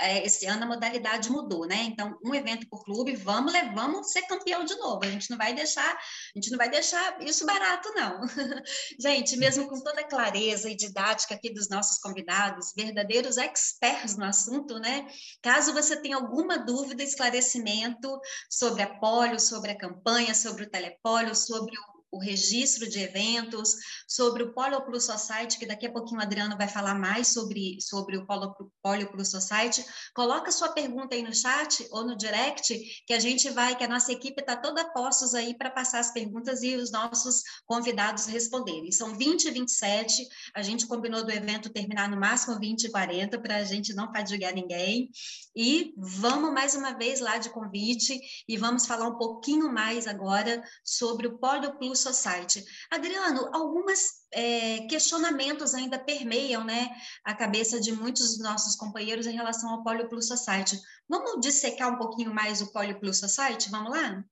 É, 0.00 0.24
esse 0.24 0.46
ano 0.46 0.64
a 0.64 0.66
modalidade 0.66 1.30
mudou, 1.30 1.66
né? 1.66 1.82
Então, 1.84 2.18
um 2.24 2.34
evento 2.34 2.68
por 2.68 2.84
clube, 2.84 3.14
vamos, 3.14 3.52
vamos 3.74 4.10
ser 4.10 4.22
campeão 4.22 4.64
de 4.64 4.74
novo. 4.76 5.00
A 5.04 5.10
gente 5.10 5.30
não 5.30 5.36
vai 5.36 5.54
deixar, 5.54 5.92
a 5.94 6.38
gente 6.38 6.50
não 6.50 6.58
vai 6.58 6.68
deixar 6.68 7.20
isso 7.22 7.44
barato, 7.46 7.92
não. 7.94 8.20
gente, 9.00 9.36
mesmo 9.36 9.68
com 9.68 9.80
toda 9.82 10.00
a 10.00 10.08
clareza 10.08 10.70
e 10.70 10.76
didática 10.76 11.34
aqui 11.34 11.52
dos 11.52 11.68
nossos 11.68 11.98
convidados, 11.98 12.72
verdadeiros 12.76 13.36
experts 13.36 14.16
no 14.16 14.24
assunto, 14.24 14.78
né? 14.78 15.06
Caso 15.42 15.72
você 15.72 15.96
tenha 15.96 16.16
alguma 16.16 16.58
dúvida, 16.58 17.02
esclarecimento 17.02 18.20
sobre 18.50 18.82
a 18.82 18.98
polio, 18.98 19.40
sobre 19.40 19.70
a 19.70 19.78
campanha, 19.78 20.34
sobre 20.34 20.64
o 20.64 20.70
telepólio, 20.70 21.34
sobre 21.34 21.76
o 21.76 21.95
o 22.16 22.20
registro 22.20 22.88
de 22.88 23.00
eventos, 23.00 23.74
sobre 24.08 24.42
o 24.42 24.52
Polo 24.52 24.80
Plus 24.82 25.04
Society, 25.04 25.58
que 25.58 25.66
daqui 25.66 25.86
a 25.86 25.92
pouquinho 25.92 26.20
o 26.20 26.22
Adriano 26.22 26.56
vai 26.56 26.68
falar 26.68 26.94
mais 26.94 27.28
sobre, 27.28 27.78
sobre 27.80 28.16
o 28.16 28.26
Polo, 28.26 28.54
Polo 28.82 29.06
Plus 29.08 29.30
Society. 29.30 29.84
Coloca 30.14 30.50
sua 30.50 30.70
pergunta 30.70 31.14
aí 31.14 31.22
no 31.22 31.34
chat 31.34 31.86
ou 31.90 32.04
no 32.04 32.16
direct, 32.16 32.74
que 33.06 33.12
a 33.12 33.18
gente 33.18 33.50
vai, 33.50 33.76
que 33.76 33.84
a 33.84 33.88
nossa 33.88 34.12
equipe 34.12 34.40
está 34.40 34.56
toda 34.56 34.92
postos 34.92 35.34
aí 35.34 35.56
para 35.56 35.70
passar 35.70 36.00
as 36.00 36.12
perguntas 36.12 36.62
e 36.62 36.76
os 36.76 36.90
nossos 36.90 37.42
convidados 37.66 38.26
responderem. 38.26 38.90
São 38.92 39.16
20 39.16 39.44
e 39.44 39.50
27, 39.50 40.26
a 40.54 40.62
gente 40.62 40.86
combinou 40.86 41.24
do 41.24 41.30
evento 41.30 41.70
terminar 41.70 42.08
no 42.08 42.18
máximo 42.18 42.58
20 42.58 42.84
e 42.84 42.90
40, 42.90 43.38
para 43.40 43.56
a 43.56 43.64
gente 43.64 43.92
não 43.94 44.12
fadigar 44.12 44.54
ninguém. 44.54 45.10
E 45.54 45.92
vamos 45.96 46.52
mais 46.52 46.74
uma 46.74 46.92
vez 46.92 47.20
lá 47.20 47.38
de 47.38 47.50
convite 47.50 48.18
e 48.48 48.56
vamos 48.56 48.86
falar 48.86 49.08
um 49.08 49.18
pouquinho 49.18 49.72
mais 49.72 50.06
agora 50.06 50.62
sobre 50.84 51.26
o 51.26 51.38
Polo 51.38 51.78
Plus 51.78 52.05
Society. 52.06 52.64
Adriano, 52.90 53.50
alguns 53.52 54.26
é, 54.32 54.86
questionamentos 54.86 55.74
ainda 55.74 55.98
permeiam 55.98 56.64
né, 56.64 56.90
a 57.24 57.34
cabeça 57.34 57.80
de 57.80 57.92
muitos 57.92 58.36
dos 58.36 58.42
nossos 58.42 58.76
companheiros 58.76 59.26
em 59.26 59.34
relação 59.34 59.70
ao 59.70 59.82
Polio 59.82 60.08
Plus 60.08 60.28
Society. 60.28 60.76
Vamos 61.08 61.40
dissecar 61.40 61.92
um 61.92 61.98
pouquinho 61.98 62.32
mais 62.32 62.60
o 62.60 62.72
Polio 62.72 62.98
Plus 63.00 63.18
Society? 63.18 63.70
Vamos 63.70 63.90
lá? 63.90 64.24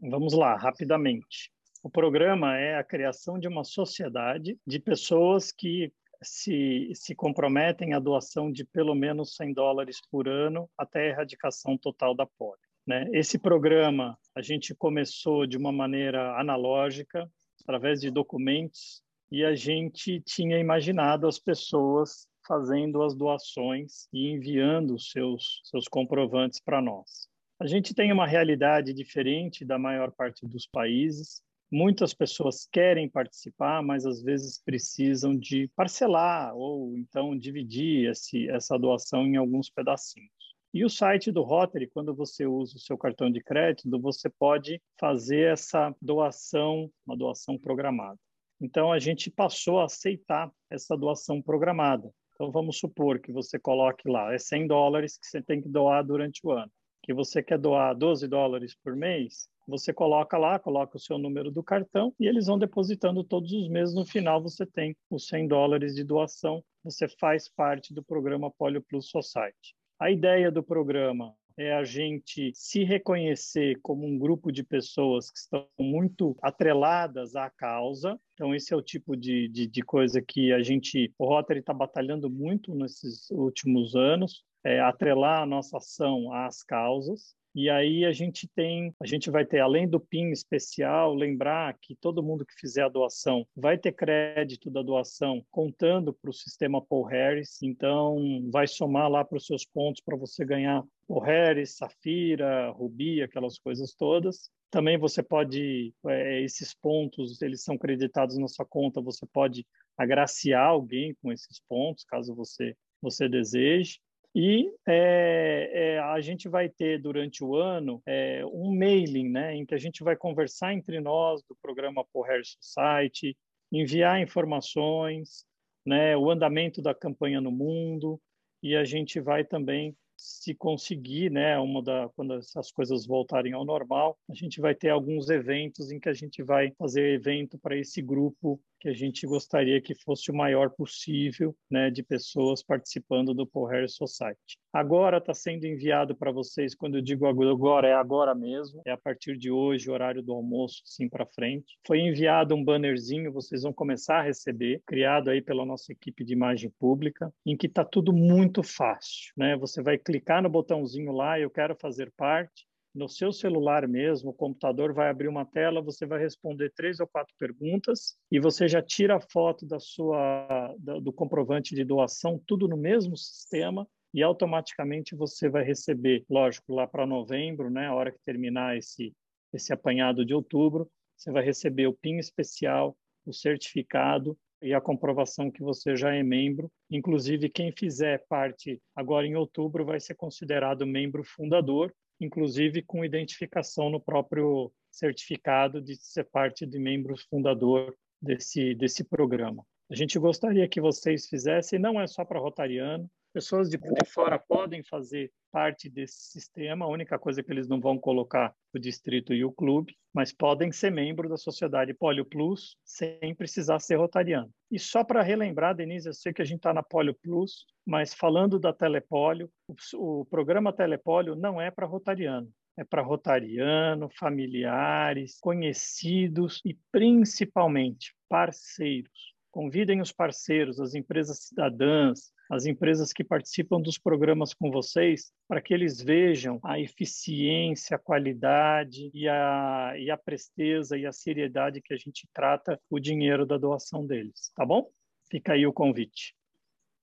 Vamos 0.00 0.32
lá, 0.32 0.56
rapidamente. 0.56 1.52
O 1.82 1.90
programa 1.90 2.56
é 2.56 2.76
a 2.78 2.84
criação 2.84 3.38
de 3.38 3.48
uma 3.48 3.64
sociedade 3.64 4.58
de 4.66 4.78
pessoas 4.78 5.52
que 5.52 5.92
se, 6.22 6.92
se 6.94 7.14
comprometem 7.14 7.94
à 7.94 7.98
doação 7.98 8.50
de 8.50 8.64
pelo 8.64 8.94
menos 8.94 9.34
100 9.36 9.52
dólares 9.52 9.98
por 10.10 10.28
ano 10.28 10.70
até 10.78 11.00
a 11.00 11.08
erradicação 11.08 11.76
total 11.76 12.14
da 12.14 12.26
polio. 12.26 12.71
Né? 12.86 13.08
Esse 13.12 13.38
programa 13.38 14.18
a 14.34 14.42
gente 14.42 14.74
começou 14.74 15.46
de 15.46 15.56
uma 15.56 15.70
maneira 15.70 16.38
analógica, 16.38 17.30
através 17.60 18.00
de 18.00 18.10
documentos, 18.10 19.02
e 19.30 19.44
a 19.44 19.54
gente 19.54 20.20
tinha 20.20 20.58
imaginado 20.58 21.26
as 21.26 21.38
pessoas 21.38 22.26
fazendo 22.46 23.02
as 23.02 23.14
doações 23.14 24.08
e 24.12 24.28
enviando 24.30 24.98
seus, 24.98 25.60
seus 25.64 25.86
comprovantes 25.86 26.60
para 26.60 26.82
nós. 26.82 27.28
A 27.58 27.66
gente 27.66 27.94
tem 27.94 28.12
uma 28.12 28.26
realidade 28.26 28.92
diferente 28.92 29.64
da 29.64 29.78
maior 29.78 30.10
parte 30.10 30.44
dos 30.44 30.66
países. 30.66 31.40
Muitas 31.70 32.12
pessoas 32.12 32.66
querem 32.70 33.08
participar, 33.08 33.82
mas 33.82 34.04
às 34.04 34.20
vezes 34.20 34.60
precisam 34.62 35.38
de 35.38 35.70
parcelar 35.76 36.54
ou 36.56 36.98
então 36.98 37.38
dividir 37.38 38.10
esse, 38.10 38.48
essa 38.50 38.76
doação 38.76 39.24
em 39.24 39.36
alguns 39.36 39.70
pedacinhos. 39.70 40.41
E 40.74 40.86
o 40.86 40.88
site 40.88 41.30
do 41.30 41.42
Rotary, 41.42 41.86
quando 41.86 42.14
você 42.14 42.46
usa 42.46 42.76
o 42.76 42.80
seu 42.80 42.96
cartão 42.96 43.30
de 43.30 43.42
crédito, 43.42 44.00
você 44.00 44.30
pode 44.30 44.80
fazer 44.98 45.52
essa 45.52 45.94
doação, 46.00 46.90
uma 47.06 47.14
doação 47.14 47.58
programada. 47.58 48.18
Então, 48.58 48.90
a 48.90 48.98
gente 48.98 49.30
passou 49.30 49.80
a 49.80 49.84
aceitar 49.84 50.50
essa 50.70 50.96
doação 50.96 51.42
programada. 51.42 52.10
Então, 52.34 52.50
vamos 52.50 52.78
supor 52.78 53.20
que 53.20 53.30
você 53.30 53.58
coloque 53.58 54.08
lá, 54.08 54.32
é 54.32 54.38
100 54.38 54.66
dólares 54.66 55.18
que 55.18 55.26
você 55.26 55.42
tem 55.42 55.60
que 55.60 55.68
doar 55.68 56.02
durante 56.06 56.40
o 56.42 56.52
ano. 56.52 56.72
Que 57.02 57.12
você 57.12 57.42
quer 57.42 57.58
doar 57.58 57.94
12 57.94 58.26
dólares 58.26 58.74
por 58.82 58.96
mês, 58.96 59.48
você 59.68 59.92
coloca 59.92 60.38
lá, 60.38 60.58
coloca 60.58 60.96
o 60.96 61.00
seu 61.00 61.18
número 61.18 61.50
do 61.50 61.62
cartão 61.62 62.14
e 62.18 62.26
eles 62.26 62.46
vão 62.46 62.58
depositando 62.58 63.22
todos 63.22 63.52
os 63.52 63.68
meses. 63.68 63.94
No 63.94 64.06
final, 64.06 64.42
você 64.42 64.64
tem 64.64 64.96
os 65.10 65.26
100 65.26 65.48
dólares 65.48 65.94
de 65.94 66.02
doação. 66.02 66.64
Você 66.82 67.06
faz 67.08 67.46
parte 67.48 67.92
do 67.92 68.02
programa 68.02 68.50
Polio 68.50 68.82
Plus 68.82 69.10
Society. 69.10 69.74
A 70.02 70.10
ideia 70.10 70.50
do 70.50 70.64
programa 70.64 71.32
é 71.56 71.72
a 71.72 71.84
gente 71.84 72.50
se 72.56 72.82
reconhecer 72.82 73.78
como 73.80 74.04
um 74.04 74.18
grupo 74.18 74.50
de 74.50 74.64
pessoas 74.64 75.30
que 75.30 75.38
estão 75.38 75.64
muito 75.78 76.36
atreladas 76.42 77.36
à 77.36 77.48
causa. 77.48 78.18
Então, 78.34 78.52
esse 78.52 78.74
é 78.74 78.76
o 78.76 78.82
tipo 78.82 79.16
de, 79.16 79.46
de, 79.46 79.64
de 79.68 79.82
coisa 79.82 80.20
que 80.20 80.52
a 80.52 80.60
gente, 80.60 81.14
o 81.16 81.24
Rotary 81.24 81.60
está 81.60 81.72
batalhando 81.72 82.28
muito 82.28 82.74
nesses 82.74 83.30
últimos 83.30 83.94
anos, 83.94 84.42
é 84.64 84.80
atrelar 84.80 85.44
a 85.44 85.46
nossa 85.46 85.76
ação 85.76 86.32
às 86.32 86.64
causas. 86.64 87.36
E 87.54 87.68
aí 87.68 88.04
a 88.04 88.12
gente 88.12 88.48
tem, 88.48 88.94
a 88.98 89.06
gente 89.06 89.30
vai 89.30 89.44
ter 89.44 89.60
além 89.60 89.86
do 89.86 90.00
PIN 90.00 90.30
especial, 90.30 91.14
lembrar 91.14 91.76
que 91.80 91.94
todo 91.94 92.22
mundo 92.22 92.46
que 92.46 92.54
fizer 92.58 92.82
a 92.82 92.88
doação 92.88 93.46
vai 93.54 93.76
ter 93.76 93.92
crédito 93.92 94.70
da 94.70 94.82
doação 94.82 95.44
contando 95.50 96.14
para 96.14 96.30
o 96.30 96.34
sistema 96.34 96.80
Paul 96.80 97.04
Harris, 97.04 97.60
então 97.62 98.16
vai 98.50 98.66
somar 98.66 99.10
lá 99.10 99.22
para 99.22 99.36
os 99.36 99.46
seus 99.46 99.66
pontos 99.66 100.02
para 100.02 100.16
você 100.16 100.44
ganhar 100.44 100.82
Paul 101.06 101.20
Harris, 101.20 101.76
Safira, 101.76 102.70
Rubi, 102.70 103.22
aquelas 103.22 103.58
coisas 103.58 103.94
todas. 103.94 104.50
Também 104.70 104.96
você 104.96 105.22
pode, 105.22 105.92
é, 106.06 106.40
esses 106.40 106.74
pontos, 106.74 107.42
eles 107.42 107.62
são 107.62 107.76
creditados 107.76 108.38
na 108.38 108.48
sua 108.48 108.64
conta, 108.64 109.02
você 109.02 109.26
pode 109.26 109.66
agraciar 109.98 110.68
alguém 110.68 111.14
com 111.20 111.30
esses 111.30 111.60
pontos, 111.68 112.04
caso 112.04 112.34
você, 112.34 112.74
você 113.02 113.28
deseje. 113.28 113.98
E 114.34 114.72
é, 114.88 115.70
é, 115.72 115.98
a 115.98 116.20
gente 116.20 116.48
vai 116.48 116.68
ter 116.68 116.98
durante 116.98 117.44
o 117.44 117.54
ano 117.54 118.02
é, 118.06 118.42
um 118.46 118.74
mailing, 118.74 119.28
né, 119.28 119.54
em 119.54 119.66
que 119.66 119.74
a 119.74 119.78
gente 119.78 120.02
vai 120.02 120.16
conversar 120.16 120.72
entre 120.72 121.00
nós 121.00 121.42
do 121.42 121.54
programa 121.60 122.04
Poher 122.12 122.40
Society, 122.44 123.36
enviar 123.70 124.20
informações, 124.20 125.44
né, 125.84 126.16
o 126.16 126.30
andamento 126.30 126.80
da 126.80 126.94
campanha 126.94 127.40
no 127.42 127.50
mundo, 127.50 128.18
e 128.62 128.74
a 128.74 128.84
gente 128.84 129.20
vai 129.20 129.44
também 129.44 129.94
se 130.16 130.54
conseguir, 130.54 131.30
né, 131.30 131.58
uma 131.58 131.82
da 131.82 132.08
quando 132.16 132.34
essas 132.34 132.70
coisas 132.70 133.04
voltarem 133.04 133.52
ao 133.52 133.64
normal, 133.64 134.18
a 134.30 134.34
gente 134.34 134.60
vai 134.60 134.74
ter 134.74 134.88
alguns 134.88 135.28
eventos 135.28 135.90
em 135.90 136.00
que 136.00 136.08
a 136.08 136.14
gente 136.14 136.42
vai 136.42 136.70
fazer 136.78 137.14
evento 137.14 137.58
para 137.58 137.76
esse 137.76 138.00
grupo 138.00 138.60
que 138.82 138.88
a 138.88 138.92
gente 138.92 139.24
gostaria 139.28 139.80
que 139.80 139.94
fosse 139.94 140.28
o 140.32 140.34
maior 140.34 140.68
possível, 140.68 141.54
né, 141.70 141.88
de 141.88 142.02
pessoas 142.02 142.64
participando 142.64 143.32
do 143.32 143.46
Poher 143.46 143.88
Society. 143.88 144.58
Agora 144.72 145.18
está 145.18 145.32
sendo 145.32 145.66
enviado 145.66 146.16
para 146.16 146.32
vocês, 146.32 146.74
quando 146.74 146.96
eu 146.96 147.00
digo 147.00 147.26
agora, 147.26 147.86
é 147.86 147.94
agora 147.94 148.34
mesmo, 148.34 148.82
é 148.84 148.90
a 148.90 148.96
partir 148.96 149.36
de 149.38 149.52
hoje, 149.52 149.88
horário 149.88 150.20
do 150.20 150.32
almoço, 150.32 150.82
sim 150.84 151.08
para 151.08 151.24
frente. 151.24 151.78
Foi 151.86 152.00
enviado 152.00 152.56
um 152.56 152.64
bannerzinho, 152.64 153.32
vocês 153.32 153.62
vão 153.62 153.72
começar 153.72 154.18
a 154.18 154.22
receber, 154.22 154.82
criado 154.84 155.30
aí 155.30 155.40
pela 155.40 155.64
nossa 155.64 155.92
equipe 155.92 156.24
de 156.24 156.32
imagem 156.32 156.68
pública, 156.76 157.32
em 157.46 157.56
que 157.56 157.68
está 157.68 157.84
tudo 157.84 158.12
muito 158.12 158.64
fácil, 158.64 159.32
né? 159.36 159.56
Você 159.58 159.80
vai 159.80 159.96
clicar 159.96 160.42
no 160.42 160.50
botãozinho 160.50 161.12
lá, 161.12 161.38
eu 161.38 161.50
quero 161.50 161.76
fazer 161.76 162.10
parte, 162.16 162.66
no 162.94 163.08
seu 163.08 163.32
celular 163.32 163.88
mesmo, 163.88 164.30
o 164.30 164.34
computador 164.34 164.92
vai 164.92 165.08
abrir 165.08 165.28
uma 165.28 165.44
tela, 165.44 165.80
você 165.80 166.04
vai 166.04 166.18
responder 166.18 166.72
três 166.74 167.00
ou 167.00 167.06
quatro 167.06 167.34
perguntas 167.38 168.16
e 168.30 168.38
você 168.38 168.68
já 168.68 168.82
tira 168.82 169.16
a 169.16 169.20
foto 169.20 169.66
da 169.66 169.80
sua 169.80 170.74
do 170.78 171.12
comprovante 171.12 171.74
de 171.74 171.84
doação, 171.84 172.40
tudo 172.46 172.68
no 172.68 172.76
mesmo 172.76 173.16
sistema 173.16 173.86
e 174.12 174.22
automaticamente 174.22 175.16
você 175.16 175.48
vai 175.48 175.64
receber, 175.64 176.24
lógico, 176.28 176.74
lá 176.74 176.86
para 176.86 177.06
novembro, 177.06 177.70
né, 177.70 177.86
a 177.86 177.94
hora 177.94 178.12
que 178.12 178.18
terminar 178.24 178.76
esse 178.76 179.12
esse 179.54 179.70
apanhado 179.70 180.24
de 180.24 180.32
outubro, 180.32 180.90
você 181.14 181.30
vai 181.30 181.44
receber 181.44 181.86
o 181.86 181.92
PIN 181.92 182.16
especial 182.16 182.96
o 183.24 183.32
certificado 183.32 184.36
e 184.60 184.72
a 184.72 184.80
comprovação 184.80 185.50
que 185.50 185.62
você 185.62 185.96
já 185.96 186.14
é 186.14 186.22
membro. 186.22 186.70
Inclusive, 186.90 187.48
quem 187.48 187.72
fizer 187.72 188.24
parte 188.28 188.80
agora 188.94 189.26
em 189.26 189.34
outubro 189.34 189.84
vai 189.84 189.98
ser 189.98 190.14
considerado 190.14 190.86
membro 190.86 191.24
fundador, 191.24 191.92
inclusive 192.24 192.82
com 192.82 193.04
identificação 193.04 193.90
no 193.90 194.00
próprio 194.00 194.72
certificado 194.90 195.80
de 195.80 195.96
ser 195.96 196.24
parte 196.24 196.66
de 196.66 196.78
membro 196.78 197.14
fundador 197.28 197.96
desse, 198.20 198.74
desse 198.74 199.04
programa. 199.04 199.64
A 199.90 199.94
gente 199.94 200.18
gostaria 200.18 200.68
que 200.68 200.80
vocês 200.80 201.26
fizessem, 201.28 201.78
não 201.78 202.00
é 202.00 202.06
só 202.06 202.24
para 202.24 202.40
Rotariano, 202.40 203.10
pessoas 203.32 203.68
de, 203.68 203.78
fora 204.06 204.38
podem 204.38 204.82
fazer 204.82 205.32
parte 205.50 205.88
desse 205.88 206.30
sistema, 206.30 206.84
a 206.84 206.88
única 206.88 207.18
coisa 207.18 207.42
que 207.42 207.50
eles 207.50 207.68
não 207.68 207.80
vão 207.80 207.98
colocar 207.98 208.54
o 208.74 208.78
distrito 208.78 209.34
e 209.34 209.44
o 209.44 209.52
clube, 209.52 209.96
mas 210.12 210.32
podem 210.32 210.70
ser 210.70 210.90
membro 210.90 211.28
da 211.28 211.36
sociedade 211.36 211.94
Polio 211.94 212.24
Plus 212.24 212.76
sem 212.84 213.34
precisar 213.34 213.78
ser 213.80 213.96
rotariano. 213.96 214.50
E 214.70 214.78
só 214.78 215.02
para 215.02 215.22
relembrar, 215.22 215.74
Denise, 215.74 216.08
eu 216.08 216.12
sei 216.12 216.32
que 216.32 216.42
a 216.42 216.44
gente 216.44 216.58
está 216.58 216.74
na 216.74 216.82
Polio 216.82 217.14
Plus, 217.14 217.64
mas 217.86 218.12
falando 218.12 218.58
da 218.58 218.72
Telepólio, 218.72 219.50
o, 219.94 220.24
programa 220.26 220.72
Telepólio 220.72 221.34
não 221.34 221.60
é 221.60 221.70
para 221.70 221.86
rotariano, 221.86 222.48
é 222.76 222.84
para 222.84 223.02
rotariano, 223.02 224.08
familiares, 224.18 225.38
conhecidos 225.40 226.60
e 226.64 226.76
principalmente 226.90 228.14
parceiros. 228.28 229.32
Convidem 229.50 230.00
os 230.00 230.12
parceiros, 230.12 230.80
as 230.80 230.94
empresas 230.94 231.38
cidadãs, 231.44 232.32
as 232.52 232.66
empresas 232.66 233.14
que 233.14 233.24
participam 233.24 233.80
dos 233.80 233.96
programas 233.96 234.52
com 234.52 234.70
vocês, 234.70 235.32
para 235.48 235.62
que 235.62 235.72
eles 235.72 236.02
vejam 236.02 236.60
a 236.62 236.78
eficiência, 236.78 237.96
a 237.96 237.98
qualidade 237.98 239.10
e 239.14 239.26
a, 239.26 239.94
e 239.96 240.10
a 240.10 240.18
presteza 240.18 240.98
e 240.98 241.06
a 241.06 241.12
seriedade 241.12 241.80
que 241.80 241.94
a 241.94 241.96
gente 241.96 242.28
trata 242.30 242.78
o 242.90 243.00
dinheiro 243.00 243.46
da 243.46 243.56
doação 243.56 244.06
deles, 244.06 244.52
tá 244.54 244.66
bom? 244.66 244.86
Fica 245.30 245.54
aí 245.54 245.66
o 245.66 245.72
convite. 245.72 246.34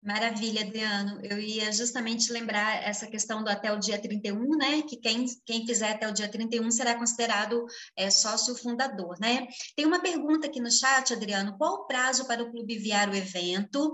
Maravilha, 0.01 0.61
Adriano. 0.61 1.19
Eu 1.23 1.37
ia 1.37 1.73
justamente 1.73 2.31
lembrar 2.31 2.81
essa 2.83 3.05
questão 3.05 3.43
do 3.43 3.49
até 3.49 3.69
o 3.71 3.77
dia 3.77 4.01
31, 4.01 4.55
né? 4.55 4.81
Que 4.83 4.95
quem, 4.95 5.25
quem 5.45 5.65
fizer 5.65 5.91
até 5.91 6.07
o 6.07 6.13
dia 6.13 6.29
31 6.29 6.71
será 6.71 6.95
considerado 6.95 7.65
é, 7.97 8.09
sócio 8.09 8.55
fundador, 8.55 9.17
né? 9.19 9.45
Tem 9.75 9.85
uma 9.85 10.01
pergunta 10.01 10.47
aqui 10.47 10.61
no 10.61 10.71
chat, 10.71 11.13
Adriano. 11.13 11.57
Qual 11.57 11.73
o 11.73 11.85
prazo 11.85 12.25
para 12.25 12.41
o 12.41 12.49
clube 12.49 12.75
enviar 12.75 13.09
o 13.09 13.15
evento 13.15 13.93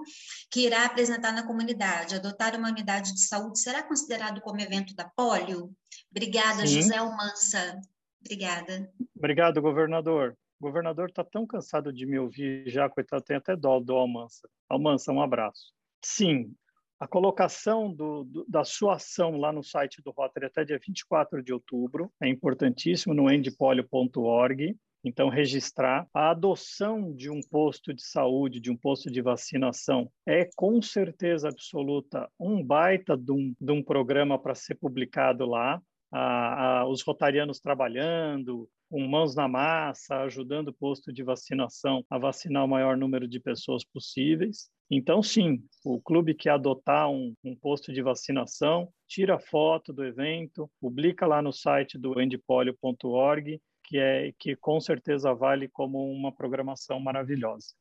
que 0.52 0.68
irá 0.68 0.86
apresentar 0.86 1.32
na 1.32 1.46
comunidade? 1.46 2.14
Adotar 2.14 2.56
uma 2.56 2.70
unidade 2.70 3.12
de 3.12 3.22
saúde 3.22 3.60
será 3.60 3.82
considerado 3.82 4.42
como 4.42 4.62
evento 4.62 4.94
da 4.94 5.10
polio? 5.16 5.72
Obrigada, 6.12 6.68
Sim. 6.68 6.82
José 6.82 6.98
Almança. 6.98 7.80
Obrigada. 8.22 8.92
Obrigado, 9.18 9.60
governador. 9.60 10.38
O 10.60 10.66
governador 10.66 11.10
está 11.10 11.24
tão 11.24 11.48
cansado 11.48 11.92
de 11.92 12.06
me 12.06 12.20
ouvir 12.20 12.70
já, 12.70 12.88
coitado, 12.88 13.24
tem 13.24 13.38
até 13.38 13.56
dó 13.56 13.80
do 13.80 13.94
Almança. 13.96 14.48
Almança, 14.70 15.12
um 15.12 15.22
abraço. 15.22 15.75
Sim, 16.08 16.54
a 17.00 17.08
colocação 17.08 17.92
do, 17.92 18.24
do, 18.26 18.46
da 18.48 18.64
sua 18.64 18.94
ação 18.94 19.38
lá 19.38 19.52
no 19.52 19.64
site 19.64 20.04
do 20.04 20.12
Rotary 20.12 20.46
até 20.46 20.64
dia 20.64 20.78
24 20.78 21.42
de 21.42 21.52
outubro 21.52 22.12
é 22.22 22.30
importantíssimo 22.30 23.12
no 23.12 23.30
endpolio.org. 23.30 24.78
Então, 25.04 25.30
registrar 25.30 26.08
a 26.14 26.30
adoção 26.30 27.12
de 27.12 27.32
um 27.32 27.42
posto 27.42 27.92
de 27.92 28.04
saúde, 28.04 28.60
de 28.60 28.70
um 28.70 28.78
posto 28.78 29.10
de 29.10 29.20
vacinação, 29.20 30.08
é 30.28 30.48
com 30.56 30.80
certeza 30.80 31.50
absoluta 31.50 32.30
um 32.40 32.64
baita 32.64 33.18
de 33.18 33.32
um, 33.32 33.56
de 33.60 33.72
um 33.72 33.84
programa 33.84 34.38
para 34.38 34.54
ser 34.54 34.76
publicado 34.76 35.44
lá. 35.44 35.82
Ah, 36.18 36.80
ah, 36.80 36.88
os 36.88 37.02
rotarianos 37.02 37.60
trabalhando, 37.60 38.70
com 38.90 39.06
mãos 39.06 39.36
na 39.36 39.50
massa, 39.50 40.22
ajudando 40.22 40.70
o 40.70 40.74
posto 40.74 41.12
de 41.12 41.22
vacinação 41.24 42.06
a 42.10 42.18
vacinar 42.18 42.64
o 42.64 42.68
maior 42.70 42.96
número 42.96 43.28
de 43.28 43.38
pessoas 43.38 43.84
possíveis. 43.84 44.70
Então, 44.90 45.22
sim, 45.22 45.62
o 45.84 46.00
clube 46.00 46.34
que 46.34 46.48
adotar 46.48 47.10
um, 47.10 47.36
um, 47.44 47.54
posto 47.54 47.92
de 47.92 48.02
vacinação, 48.02 48.88
tira 49.06 49.38
foto 49.38 49.92
do 49.92 50.06
evento, 50.06 50.72
publica 50.80 51.28
lá 51.28 51.42
no 51.42 51.52
site 51.52 51.98
do 51.98 52.22
endpolio.org, 52.22 53.60
que 53.84 53.98
é 53.98 54.32
que 54.40 54.56
com 54.56 54.80
certeza 54.80 55.34
vale 55.34 55.68
como 55.68 56.10
uma 56.10 56.32
programação 56.32 56.98
maravilhosa. 56.98 57.74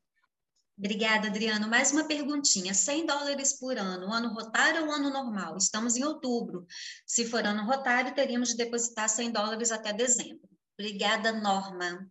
Obrigada, 0.76 1.28
Adriano. 1.28 1.68
Mais 1.68 1.92
uma 1.92 2.06
perguntinha. 2.06 2.74
100 2.74 3.06
dólares 3.06 3.58
por 3.58 3.78
ano, 3.78 4.12
ano 4.12 4.34
rotário 4.34 4.84
ou 4.84 4.92
ano 4.92 5.08
normal? 5.08 5.56
Estamos 5.56 5.96
em 5.96 6.04
outubro. 6.04 6.66
Se 7.06 7.24
for 7.24 7.44
ano 7.44 7.64
rotário, 7.64 8.12
teríamos 8.14 8.50
de 8.50 8.56
depositar 8.56 9.08
100 9.08 9.30
dólares 9.30 9.70
até 9.70 9.92
dezembro. 9.92 10.48
Obrigada, 10.78 11.30
Norma. 11.32 12.06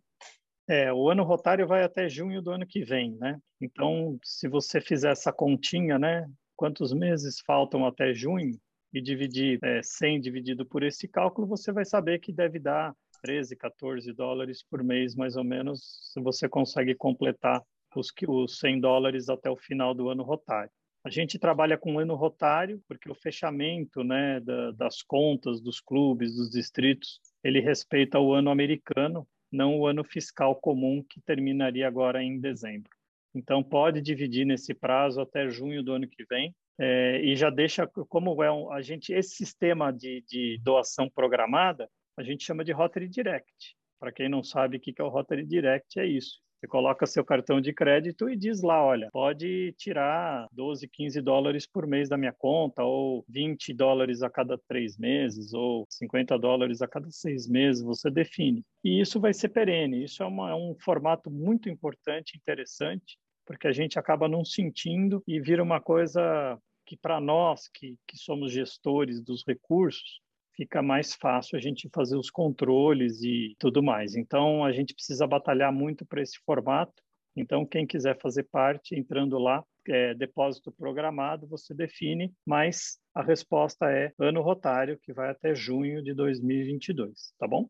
É, 0.66 0.90
o 0.90 1.10
ano 1.10 1.24
rotário 1.24 1.66
vai 1.66 1.84
até 1.84 2.08
junho 2.08 2.40
do 2.40 2.50
ano 2.50 2.66
que 2.66 2.82
vem, 2.82 3.14
né? 3.16 3.38
Então, 3.60 4.18
se 4.24 4.48
você 4.48 4.80
fizer 4.80 5.12
essa 5.12 5.30
continha, 5.30 5.98
né? 5.98 6.26
Quantos 6.56 6.94
meses 6.94 7.40
faltam 7.40 7.84
até 7.84 8.14
junho 8.14 8.58
e 8.94 9.02
dividir 9.02 9.58
é, 9.62 9.82
100 9.82 10.22
dividido 10.22 10.64
por 10.64 10.82
esse 10.82 11.06
cálculo, 11.06 11.46
você 11.46 11.70
vai 11.70 11.84
saber 11.84 12.18
que 12.18 12.32
deve 12.32 12.58
dar 12.58 12.94
13, 13.22 13.56
14 13.56 14.10
dólares 14.14 14.64
por 14.70 14.82
mês, 14.82 15.14
mais 15.14 15.36
ou 15.36 15.44
menos, 15.44 16.10
se 16.12 16.20
você 16.20 16.48
consegue 16.48 16.94
completar 16.94 17.62
os, 18.00 18.12
os 18.28 18.58
100 18.58 18.80
dólares 18.80 19.28
até 19.28 19.50
o 19.50 19.56
final 19.56 19.94
do 19.94 20.08
ano 20.08 20.22
rotário. 20.22 20.70
A 21.04 21.10
gente 21.10 21.38
trabalha 21.38 21.76
com 21.76 21.98
ano 21.98 22.14
rotário, 22.14 22.82
porque 22.88 23.10
o 23.10 23.14
fechamento 23.14 24.02
né, 24.02 24.40
da, 24.40 24.70
das 24.70 25.02
contas 25.02 25.60
dos 25.60 25.78
clubes, 25.78 26.34
dos 26.34 26.48
distritos, 26.48 27.20
ele 27.42 27.60
respeita 27.60 28.18
o 28.18 28.32
ano 28.32 28.50
americano, 28.50 29.28
não 29.52 29.78
o 29.78 29.86
ano 29.86 30.02
fiscal 30.02 30.56
comum, 30.56 31.04
que 31.06 31.20
terminaria 31.20 31.86
agora 31.86 32.22
em 32.22 32.40
dezembro. 32.40 32.90
Então, 33.34 33.62
pode 33.62 34.00
dividir 34.00 34.46
nesse 34.46 34.72
prazo 34.72 35.20
até 35.20 35.50
junho 35.50 35.82
do 35.82 35.92
ano 35.92 36.08
que 36.08 36.24
vem, 36.24 36.54
é, 36.78 37.20
e 37.20 37.36
já 37.36 37.50
deixa, 37.50 37.86
como 37.86 38.42
é 38.42 38.50
um, 38.50 38.72
a 38.72 38.80
gente, 38.82 39.12
esse 39.12 39.36
sistema 39.36 39.92
de, 39.92 40.24
de 40.26 40.58
doação 40.62 41.08
programada, 41.08 41.88
a 42.16 42.22
gente 42.22 42.44
chama 42.44 42.64
de 42.64 42.72
Rotary 42.72 43.08
Direct. 43.08 43.76
Para 44.00 44.12
quem 44.12 44.28
não 44.28 44.42
sabe 44.42 44.76
o 44.76 44.80
que 44.80 44.94
é 44.98 45.04
o 45.04 45.08
Rotary 45.08 45.44
Direct, 45.44 45.98
é 45.98 46.06
isso. 46.06 46.40
Você 46.64 46.68
coloca 46.68 47.04
seu 47.04 47.22
cartão 47.22 47.60
de 47.60 47.74
crédito 47.74 48.26
e 48.26 48.34
diz 48.34 48.62
lá, 48.62 48.82
olha, 48.82 49.10
pode 49.12 49.74
tirar 49.76 50.48
12, 50.50 50.88
15 50.88 51.20
dólares 51.20 51.66
por 51.66 51.86
mês 51.86 52.08
da 52.08 52.16
minha 52.16 52.32
conta, 52.32 52.82
ou 52.82 53.22
20 53.28 53.74
dólares 53.74 54.22
a 54.22 54.30
cada 54.30 54.56
três 54.56 54.96
meses, 54.96 55.52
ou 55.52 55.84
50 55.90 56.38
dólares 56.38 56.80
a 56.80 56.88
cada 56.88 57.10
seis 57.10 57.46
meses, 57.46 57.82
você 57.82 58.10
define. 58.10 58.64
E 58.82 58.98
isso 58.98 59.20
vai 59.20 59.34
ser 59.34 59.50
perene. 59.50 60.04
Isso 60.04 60.22
é, 60.22 60.26
uma, 60.26 60.52
é 60.52 60.54
um 60.54 60.74
formato 60.80 61.30
muito 61.30 61.68
importante, 61.68 62.34
interessante, 62.34 63.18
porque 63.44 63.68
a 63.68 63.72
gente 63.72 63.98
acaba 63.98 64.26
não 64.26 64.42
sentindo 64.42 65.22
e 65.28 65.38
vira 65.38 65.62
uma 65.62 65.82
coisa 65.82 66.58
que 66.86 66.96
para 66.96 67.20
nós 67.20 67.68
que, 67.68 67.98
que 68.06 68.16
somos 68.16 68.50
gestores 68.50 69.20
dos 69.20 69.44
recursos 69.46 70.22
fica 70.56 70.82
mais 70.82 71.14
fácil 71.14 71.56
a 71.56 71.60
gente 71.60 71.88
fazer 71.92 72.16
os 72.16 72.30
controles 72.30 73.22
e 73.22 73.54
tudo 73.58 73.82
mais. 73.82 74.14
Então, 74.14 74.64
a 74.64 74.72
gente 74.72 74.94
precisa 74.94 75.26
batalhar 75.26 75.72
muito 75.72 76.04
para 76.06 76.22
esse 76.22 76.38
formato. 76.44 77.02
Então, 77.36 77.66
quem 77.66 77.86
quiser 77.86 78.18
fazer 78.20 78.44
parte, 78.44 78.94
entrando 78.94 79.38
lá, 79.38 79.64
é, 79.88 80.14
depósito 80.14 80.72
programado, 80.72 81.46
você 81.46 81.74
define, 81.74 82.32
mas 82.46 82.98
a 83.14 83.22
resposta 83.22 83.90
é 83.90 84.12
ano 84.18 84.40
rotário, 84.40 84.98
que 85.02 85.12
vai 85.12 85.30
até 85.30 85.54
junho 85.54 86.02
de 86.02 86.14
2022, 86.14 87.34
tá 87.38 87.46
bom? 87.46 87.68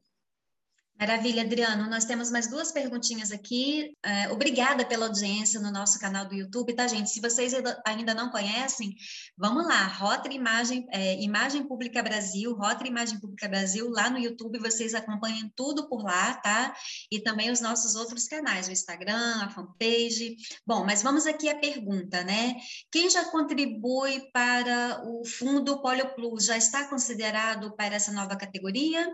Maravilha, 0.98 1.42
Adriano. 1.42 1.90
Nós 1.90 2.04
temos 2.04 2.30
mais 2.30 2.46
duas 2.48 2.70
perguntinhas 2.70 3.32
aqui. 3.32 3.96
É, 4.00 4.30
obrigada 4.30 4.86
pela 4.86 5.06
audiência 5.06 5.58
no 5.58 5.72
nosso 5.72 5.98
canal 5.98 6.24
do 6.24 6.36
YouTube, 6.36 6.72
tá, 6.72 6.86
gente? 6.86 7.10
Se 7.10 7.20
vocês 7.20 7.52
ainda 7.84 8.14
não 8.14 8.30
conhecem, 8.30 8.94
vamos 9.36 9.66
lá, 9.66 9.86
Rotary 9.88 10.36
Imagem, 10.36 10.86
é, 10.92 11.20
Imagem 11.20 11.66
Pública 11.66 12.00
Brasil, 12.00 12.54
Rotary 12.54 12.90
Imagem 12.90 13.18
Pública 13.18 13.48
Brasil, 13.48 13.90
lá 13.90 14.08
no 14.08 14.18
YouTube 14.18 14.60
vocês 14.60 14.94
acompanham 14.94 15.50
tudo 15.56 15.88
por 15.88 16.04
lá, 16.04 16.34
tá? 16.34 16.72
E 17.10 17.20
também 17.20 17.50
os 17.50 17.60
nossos 17.60 17.96
outros 17.96 18.28
canais, 18.28 18.68
o 18.68 18.72
Instagram, 18.72 19.42
a 19.42 19.50
fanpage. 19.50 20.36
Bom, 20.64 20.84
mas 20.84 21.02
vamos 21.02 21.26
aqui 21.26 21.48
à 21.48 21.58
pergunta, 21.58 22.22
né? 22.22 22.54
Quem 22.92 23.10
já 23.10 23.24
contribui 23.24 24.30
para 24.32 25.02
o 25.04 25.24
Fundo 25.26 25.82
Polio 25.82 26.14
Plus 26.14 26.44
já 26.44 26.56
está 26.56 26.88
considerado 26.88 27.74
para 27.74 27.96
essa 27.96 28.12
nova 28.12 28.36
categoria? 28.36 29.12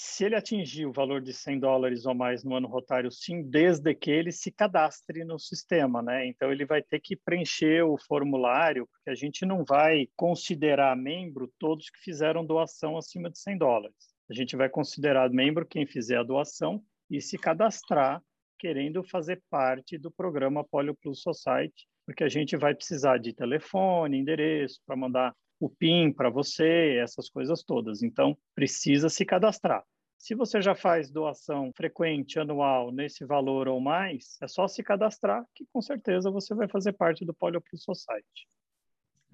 Se 0.00 0.24
ele 0.24 0.34
atingir 0.34 0.86
o 0.86 0.92
valor 0.92 1.20
de 1.20 1.30
100 1.32 1.60
dólares 1.60 2.06
ou 2.06 2.14
mais 2.14 2.42
no 2.42 2.54
ano 2.54 2.66
rotário, 2.66 3.10
sim, 3.10 3.42
desde 3.42 3.94
que 3.94 4.10
ele 4.10 4.32
se 4.32 4.50
cadastre 4.50 5.24
no 5.24 5.38
sistema, 5.38 6.00
né? 6.00 6.26
Então 6.26 6.50
ele 6.50 6.64
vai 6.64 6.82
ter 6.82 7.00
que 7.00 7.14
preencher 7.14 7.82
o 7.82 7.98
formulário, 7.98 8.86
porque 8.86 9.10
a 9.10 9.14
gente 9.14 9.44
não 9.44 9.62
vai 9.62 10.08
considerar 10.16 10.96
membro 10.96 11.52
todos 11.58 11.90
que 11.90 12.00
fizeram 12.00 12.46
doação 12.46 12.96
acima 12.96 13.30
de 13.30 13.38
100 13.38 13.58
dólares. 13.58 14.14
A 14.30 14.32
gente 14.32 14.56
vai 14.56 14.70
considerar 14.70 15.28
membro 15.28 15.66
quem 15.66 15.86
fizer 15.86 16.16
a 16.16 16.22
doação 16.22 16.82
e 17.10 17.20
se 17.20 17.36
cadastrar 17.36 18.22
querendo 18.58 19.04
fazer 19.04 19.42
parte 19.50 19.98
do 19.98 20.10
programa 20.10 20.64
Polio 20.64 20.94
Plus 20.94 21.20
Society, 21.20 21.86
porque 22.06 22.24
a 22.24 22.28
gente 22.28 22.56
vai 22.56 22.74
precisar 22.74 23.18
de 23.18 23.34
telefone, 23.34 24.18
endereço 24.18 24.80
para 24.86 24.96
mandar 24.96 25.34
o 25.60 25.68
PIN 25.68 26.12
para 26.12 26.30
você, 26.30 26.98
essas 27.02 27.28
coisas 27.28 27.62
todas. 27.62 28.02
Então, 28.02 28.36
precisa 28.54 29.10
se 29.10 29.24
cadastrar. 29.24 29.84
Se 30.18 30.34
você 30.34 30.60
já 30.60 30.74
faz 30.74 31.10
doação 31.10 31.72
frequente, 31.74 32.38
anual, 32.38 32.90
nesse 32.90 33.24
valor 33.24 33.68
ou 33.68 33.80
mais, 33.80 34.36
é 34.42 34.48
só 34.48 34.66
se 34.66 34.82
cadastrar 34.82 35.46
que 35.54 35.66
com 35.72 35.80
certeza 35.80 36.30
você 36.30 36.54
vai 36.54 36.68
fazer 36.68 36.92
parte 36.94 37.24
do 37.24 37.32
Polio 37.34 37.62
Society. 37.74 38.48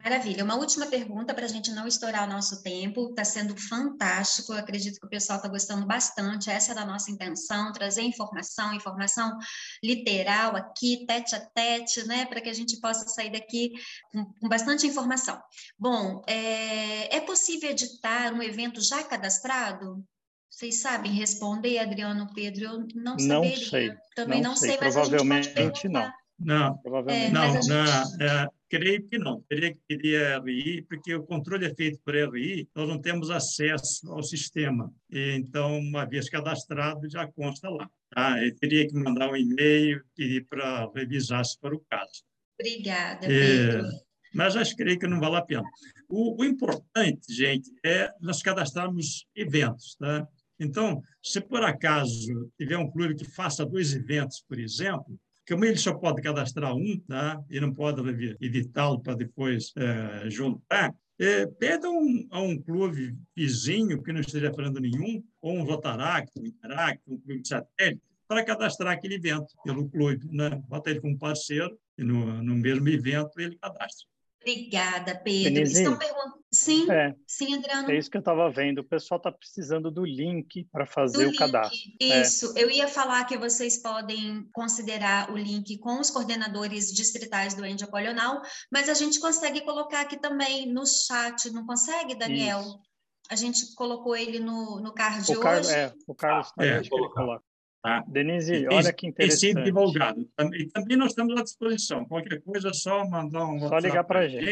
Maravilha. 0.02 0.44
Uma 0.44 0.56
última 0.56 0.86
pergunta 0.86 1.34
para 1.34 1.46
a 1.46 1.48
gente 1.48 1.72
não 1.72 1.86
estourar 1.86 2.28
o 2.28 2.32
nosso 2.32 2.62
tempo. 2.62 3.08
Está 3.10 3.24
sendo 3.24 3.56
fantástico. 3.56 4.52
Eu 4.52 4.58
acredito 4.58 5.00
que 5.00 5.06
o 5.06 5.10
pessoal 5.10 5.38
está 5.38 5.48
gostando 5.48 5.86
bastante. 5.86 6.50
Essa 6.50 6.72
era 6.72 6.82
a 6.82 6.86
nossa 6.86 7.10
intenção: 7.10 7.72
trazer 7.72 8.02
informação, 8.02 8.74
informação 8.74 9.36
literal 9.82 10.54
aqui, 10.54 11.04
tete 11.06 11.34
a 11.34 11.40
tete, 11.40 12.06
né? 12.06 12.26
Para 12.26 12.40
que 12.40 12.48
a 12.48 12.54
gente 12.54 12.78
possa 12.80 13.08
sair 13.08 13.30
daqui 13.30 13.72
com, 14.12 14.24
com 14.24 14.48
bastante 14.48 14.86
informação. 14.86 15.40
Bom, 15.78 16.22
é, 16.26 17.16
é 17.16 17.20
possível 17.20 17.70
editar 17.70 18.32
um 18.32 18.42
evento 18.42 18.80
já 18.80 19.02
cadastrado? 19.02 20.04
Vocês 20.48 20.80
sabem 20.80 21.12
responder, 21.12 21.78
Adriano 21.78 22.32
Pedro? 22.32 22.64
Eu 22.64 22.88
não 22.94 23.18
saberia. 23.18 23.56
Não 23.56 23.66
sei. 23.66 23.94
Também 24.14 24.40
não, 24.40 24.50
não 24.50 24.56
sei, 24.56 24.78
mas 24.80 24.94
Provavelmente 24.94 25.88
não. 25.88 26.12
Não, 26.38 26.78
é, 27.08 27.30
não, 27.30 27.52
gente... 27.52 27.68
não 27.68 28.26
é, 28.26 28.48
creio 28.68 29.08
que 29.08 29.18
não. 29.18 29.40
Teria 29.48 29.72
que 29.72 29.80
pedir 29.88 30.42
RI, 30.42 30.82
porque 30.82 31.14
o 31.14 31.24
controle 31.24 31.64
é 31.64 31.74
feito 31.74 31.98
por 32.04 32.14
RI, 32.14 32.68
nós 32.74 32.88
não 32.88 33.00
temos 33.00 33.30
acesso 33.30 34.10
ao 34.12 34.22
sistema. 34.22 34.92
E, 35.10 35.32
então, 35.36 35.78
uma 35.78 36.04
vez 36.04 36.28
cadastrado, 36.28 37.08
já 37.08 37.26
consta 37.26 37.70
lá. 37.70 37.88
Tá? 38.10 38.42
Eu 38.44 38.54
teria 38.56 38.86
que 38.86 38.94
mandar 38.94 39.30
um 39.30 39.36
e-mail, 39.36 40.02
pedir 40.14 40.46
para 40.46 40.90
revisar 40.94 41.44
se 41.44 41.58
for 41.58 41.74
o 41.74 41.84
caso. 41.88 42.22
Obrigada, 42.60 43.26
Pedro. 43.26 43.86
É, 43.86 43.90
mas 44.34 44.56
acho 44.56 44.76
que 44.76 44.82
creio 44.82 44.98
que 44.98 45.06
não 45.06 45.20
vale 45.20 45.36
a 45.36 45.42
pena. 45.42 45.64
O, 46.08 46.40
o 46.42 46.44
importante, 46.44 47.32
gente, 47.32 47.70
é 47.84 48.10
nós 48.20 48.42
cadastrarmos 48.42 49.26
eventos. 49.34 49.96
Tá? 49.96 50.26
Então, 50.58 51.02
se 51.22 51.40
por 51.40 51.62
acaso 51.62 52.50
tiver 52.58 52.78
um 52.78 52.90
clube 52.90 53.14
que 53.14 53.24
faça 53.24 53.64
dois 53.64 53.94
eventos, 53.94 54.42
por 54.46 54.58
exemplo, 54.58 55.18
como 55.48 55.64
ele 55.64 55.76
só 55.76 55.94
pode 55.94 56.20
cadastrar 56.22 56.74
um, 56.74 56.98
tá? 57.08 57.42
e 57.48 57.60
não 57.60 57.72
pode 57.72 58.36
editá-lo 58.40 59.00
para 59.00 59.14
depois 59.14 59.72
é, 59.76 60.30
juntar, 60.30 60.94
é, 61.18 61.46
pede 61.46 61.86
um, 61.86 62.26
a 62.30 62.40
um 62.40 62.60
clube 62.60 63.16
vizinho 63.34 64.02
que 64.02 64.12
não 64.12 64.20
esteja 64.20 64.52
fazendo 64.52 64.80
nenhum, 64.80 65.22
ou 65.40 65.54
um 65.54 65.64
Rotaract, 65.64 66.38
um 66.38 66.44
Interact, 66.44 67.02
um 67.06 67.18
clube 67.18 67.42
de 67.42 67.48
satélite, 67.48 68.02
para 68.28 68.44
cadastrar 68.44 68.92
aquele 68.92 69.14
evento 69.14 69.54
pelo 69.64 69.88
clube. 69.88 70.26
Né? 70.30 70.50
Bota 70.68 70.90
ele 70.90 71.00
como 71.00 71.18
parceiro 71.18 71.78
e 71.96 72.02
no, 72.02 72.42
no 72.42 72.54
mesmo 72.54 72.88
evento 72.88 73.40
ele 73.40 73.56
cadastra. 73.56 74.08
Obrigada, 74.46 75.20
Pedro. 75.24 75.54
Denise, 75.54 75.82
Estão 75.82 75.98
perguntando. 75.98 76.36
Sim, 76.52 76.88
é, 76.90 77.14
sim, 77.26 77.54
Adriano. 77.54 77.90
É 77.90 77.98
isso 77.98 78.08
que 78.08 78.16
eu 78.16 78.20
estava 78.20 78.48
vendo. 78.48 78.78
O 78.78 78.84
pessoal 78.84 79.18
está 79.18 79.32
precisando 79.32 79.90
do 79.90 80.04
link 80.04 80.64
para 80.70 80.86
fazer 80.86 81.24
do 81.24 81.28
o 81.28 81.30
link. 81.30 81.38
cadastro. 81.38 81.78
É. 82.00 82.22
Isso. 82.22 82.56
É. 82.56 82.62
Eu 82.62 82.70
ia 82.70 82.86
falar 82.86 83.24
que 83.24 83.36
vocês 83.36 83.82
podem 83.82 84.48
considerar 84.52 85.32
o 85.32 85.36
link 85.36 85.76
com 85.78 86.00
os 86.00 86.10
coordenadores 86.10 86.92
distritais 86.92 87.54
do 87.54 87.66
Índia 87.66 87.88
Polional, 87.88 88.40
mas 88.70 88.88
a 88.88 88.94
gente 88.94 89.18
consegue 89.18 89.62
colocar 89.62 90.02
aqui 90.02 90.16
também 90.16 90.72
no 90.72 90.86
chat, 90.86 91.50
não 91.50 91.66
consegue, 91.66 92.14
Daniel? 92.14 92.60
Isso. 92.60 92.80
A 93.28 93.34
gente 93.34 93.74
colocou 93.74 94.16
ele 94.16 94.38
no, 94.38 94.80
no 94.80 94.94
card 94.94 95.28
o 95.32 95.40
hoje. 95.40 95.72
é, 95.72 95.92
o 96.06 96.14
Carlos 96.14 96.52
ah, 96.56 96.64
é, 96.64 96.88
colocar. 96.88 97.40
Tá? 97.86 98.02
Denise, 98.08 98.66
olha 98.66 98.92
que 98.92 99.06
interessante. 99.06 99.40
Tem 99.40 99.50
sido 99.50 99.62
divulgado. 99.62 100.28
E 100.54 100.66
também 100.66 100.96
nós 100.96 101.10
estamos 101.10 101.38
à 101.38 101.44
disposição. 101.44 102.04
Qualquer 102.04 102.42
coisa, 102.42 102.70
é 102.70 102.72
só 102.72 103.08
mandar 103.08 103.46
um 103.46 103.60
Só 103.60 103.78
ligar 103.78 104.02
para 104.02 104.20
a 104.22 104.28
gente. 104.28 104.44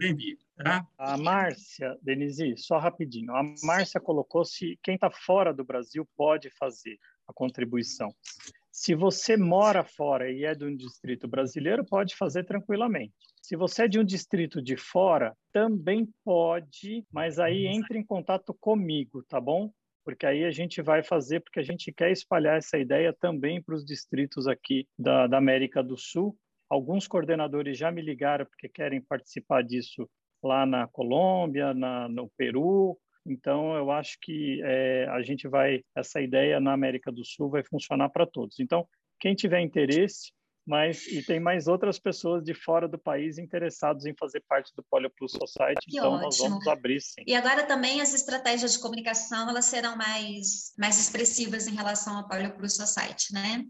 gente. 0.00 0.38
Tá? 0.56 0.86
A 0.96 1.18
Márcia, 1.18 1.94
Denise, 2.00 2.56
só 2.56 2.78
rapidinho. 2.78 3.36
A 3.36 3.42
Márcia 3.62 4.00
colocou 4.00 4.46
se 4.46 4.78
quem 4.82 4.94
está 4.94 5.10
fora 5.10 5.52
do 5.52 5.62
Brasil 5.62 6.08
pode 6.16 6.48
fazer 6.58 6.98
a 7.28 7.34
contribuição. 7.34 8.08
Se 8.72 8.94
você 8.94 9.36
mora 9.36 9.84
fora 9.84 10.32
e 10.32 10.46
é 10.46 10.54
de 10.54 10.64
um 10.64 10.74
distrito 10.74 11.28
brasileiro, 11.28 11.84
pode 11.84 12.16
fazer 12.16 12.44
tranquilamente. 12.44 13.12
Se 13.42 13.56
você 13.56 13.82
é 13.82 13.88
de 13.88 13.98
um 13.98 14.04
distrito 14.04 14.62
de 14.62 14.74
fora, 14.78 15.36
também 15.52 16.08
pode, 16.24 17.04
mas 17.12 17.38
aí 17.38 17.66
entre 17.66 17.98
em 17.98 18.04
contato 18.04 18.54
comigo, 18.54 19.22
tá 19.22 19.38
bom? 19.38 19.70
Porque 20.04 20.26
aí 20.26 20.44
a 20.44 20.50
gente 20.50 20.82
vai 20.82 21.02
fazer, 21.02 21.40
porque 21.40 21.60
a 21.60 21.62
gente 21.62 21.92
quer 21.92 22.10
espalhar 22.10 22.58
essa 22.58 22.78
ideia 22.78 23.12
também 23.12 23.62
para 23.62 23.74
os 23.74 23.84
distritos 23.84 24.46
aqui 24.46 24.86
da, 24.98 25.26
da 25.26 25.38
América 25.38 25.82
do 25.82 25.96
Sul. 25.96 26.36
Alguns 26.68 27.06
coordenadores 27.06 27.78
já 27.78 27.90
me 27.90 28.02
ligaram 28.02 28.44
porque 28.46 28.68
querem 28.68 29.00
participar 29.00 29.62
disso 29.62 30.08
lá 30.42 30.66
na 30.66 30.86
Colômbia, 30.88 31.72
na, 31.72 32.08
no 32.08 32.30
Peru. 32.36 32.98
Então, 33.26 33.74
eu 33.74 33.90
acho 33.90 34.18
que 34.20 34.60
é, 34.62 35.06
a 35.10 35.22
gente 35.22 35.48
vai, 35.48 35.82
essa 35.96 36.20
ideia 36.20 36.60
na 36.60 36.72
América 36.72 37.10
do 37.10 37.24
Sul 37.24 37.48
vai 37.48 37.64
funcionar 37.64 38.10
para 38.10 38.26
todos. 38.26 38.60
Então, 38.60 38.86
quem 39.18 39.34
tiver 39.34 39.60
interesse, 39.60 40.30
mas 40.66 41.06
e 41.06 41.22
tem 41.22 41.38
mais 41.38 41.68
outras 41.68 41.98
pessoas 41.98 42.42
de 42.42 42.54
fora 42.54 42.88
do 42.88 42.98
país 42.98 43.38
interessados 43.38 44.06
em 44.06 44.14
fazer 44.18 44.42
parte 44.48 44.74
do 44.74 44.82
Polio 44.82 45.10
Plus 45.10 45.32
Society, 45.32 45.86
que 45.86 45.98
então 45.98 46.12
ótimo. 46.12 46.24
nós 46.24 46.38
vamos 46.38 46.66
abrir 46.66 47.00
sim. 47.00 47.22
E 47.26 47.34
agora 47.34 47.64
também 47.64 48.00
as 48.00 48.14
estratégias 48.14 48.72
de 48.72 48.78
comunicação, 48.78 49.48
elas 49.48 49.66
serão 49.66 49.96
mais, 49.96 50.72
mais 50.78 50.98
expressivas 50.98 51.66
em 51.66 51.74
relação 51.74 52.16
ao 52.16 52.28
Polio 52.28 52.52
Plus 52.54 52.74
Society, 52.76 53.32
né? 53.32 53.64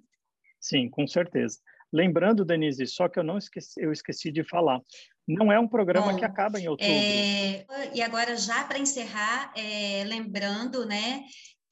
Sim, 0.60 0.88
com 0.88 1.06
certeza. 1.06 1.58
Lembrando, 1.92 2.44
Denise, 2.44 2.86
só 2.86 3.08
que 3.08 3.18
eu 3.18 3.24
não 3.24 3.38
esqueci, 3.38 3.80
eu 3.80 3.92
esqueci 3.92 4.32
de 4.32 4.42
falar, 4.42 4.80
não 5.26 5.52
é 5.52 5.58
um 5.58 5.68
programa 5.68 6.12
Bom, 6.12 6.18
que 6.18 6.24
acaba 6.24 6.58
em 6.58 6.68
outubro. 6.68 6.92
É, 6.92 7.64
e 7.94 8.02
agora, 8.02 8.36
já 8.36 8.64
para 8.64 8.78
encerrar, 8.78 9.52
é, 9.56 10.04
lembrando, 10.04 10.84
né, 10.86 11.24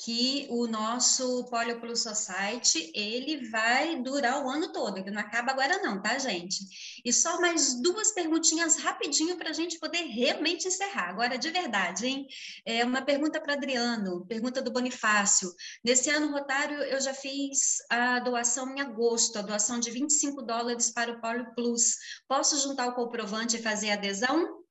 que 0.05 0.49
o 0.51 0.67
nosso 0.67 1.45
Polio 1.45 1.81
Plus 1.81 2.03
Society, 2.03 2.91
ele 2.93 3.49
vai 3.49 4.03
durar 4.03 4.45
o 4.45 4.51
ano 4.51 4.73
todo, 4.73 4.99
ele 4.99 5.13
não 5.13 5.21
acaba 5.21 5.53
agora 5.53 5.79
não, 5.79 6.03
tá, 6.03 6.19
gente? 6.19 6.59
E 7.05 7.13
só 7.13 7.41
mais 7.41 7.81
duas 7.81 8.11
perguntinhas 8.11 8.77
rapidinho 8.77 9.37
para 9.37 9.51
a 9.51 9.53
gente 9.53 9.79
poder 9.79 10.03
realmente 10.03 10.67
encerrar. 10.67 11.11
Agora, 11.11 11.39
de 11.39 11.51
verdade, 11.51 12.07
hein? 12.07 12.27
É 12.67 12.85
uma 12.85 13.03
pergunta 13.03 13.41
para 13.41 13.55
Adriano, 13.55 14.27
pergunta 14.27 14.61
do 14.61 14.73
Bonifácio. 14.73 15.53
Nesse 15.85 16.11
ano, 16.11 16.33
Rotário, 16.33 16.79
eu 16.83 17.01
já 17.01 17.15
fiz 17.15 17.77
a 17.89 18.19
doação 18.19 18.75
em 18.75 18.81
agosto, 18.81 19.39
a 19.39 19.43
doação 19.43 19.79
de 19.79 19.91
25 19.91 20.43
dólares 20.43 20.91
para 20.91 21.13
o 21.13 21.21
Polio 21.21 21.55
Plus. 21.55 21.97
Posso 22.27 22.61
juntar 22.61 22.89
o 22.89 22.95
comprovante 22.95 23.57
e 23.57 23.63
fazer 23.63 23.91
adesão? 23.91 24.62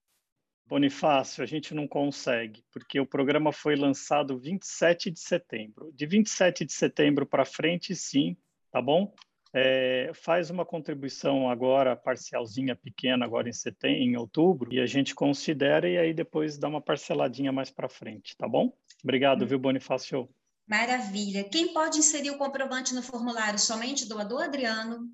Bonifácio, 0.72 1.44
a 1.44 1.46
gente 1.46 1.74
não 1.74 1.86
consegue, 1.86 2.64
porque 2.72 2.98
o 2.98 3.06
programa 3.06 3.52
foi 3.52 3.76
lançado 3.76 4.40
27 4.40 5.12
de 5.12 5.20
setembro. 5.20 5.92
De 5.94 6.06
27 6.06 6.64
de 6.64 6.72
setembro 6.72 7.26
para 7.26 7.44
frente, 7.44 7.94
sim, 7.94 8.38
tá 8.72 8.82
bom? 8.82 9.14
É, 9.54 10.12
faz 10.14 10.50
uma 10.50 10.66
contribuição 10.66 11.50
agora, 11.50 11.94
parcialzinha 11.94 12.74
pequena, 12.74 13.26
agora 13.26 13.50
em 13.50 13.52
setembro, 13.52 13.98
em 13.98 14.16
outubro, 14.16 14.74
e 14.74 14.80
a 14.80 14.86
gente 14.86 15.14
considera 15.14 15.90
e 15.90 15.98
aí 15.98 16.14
depois 16.14 16.58
dá 16.58 16.70
uma 16.70 16.80
parceladinha 16.80 17.52
mais 17.52 17.70
para 17.70 17.90
frente, 17.90 18.38
tá 18.38 18.48
bom? 18.48 18.74
Obrigado, 19.04 19.46
viu, 19.46 19.60
Bonifácio? 19.60 20.30
Maravilha. 20.66 21.44
Quem 21.44 21.74
pode 21.74 22.00
inserir 22.00 22.30
o 22.30 22.38
comprovante 22.38 22.96
no 22.96 23.04
formulário? 23.04 23.60
Somente 23.60 24.08
doador 24.08 24.44
Adriano, 24.44 25.10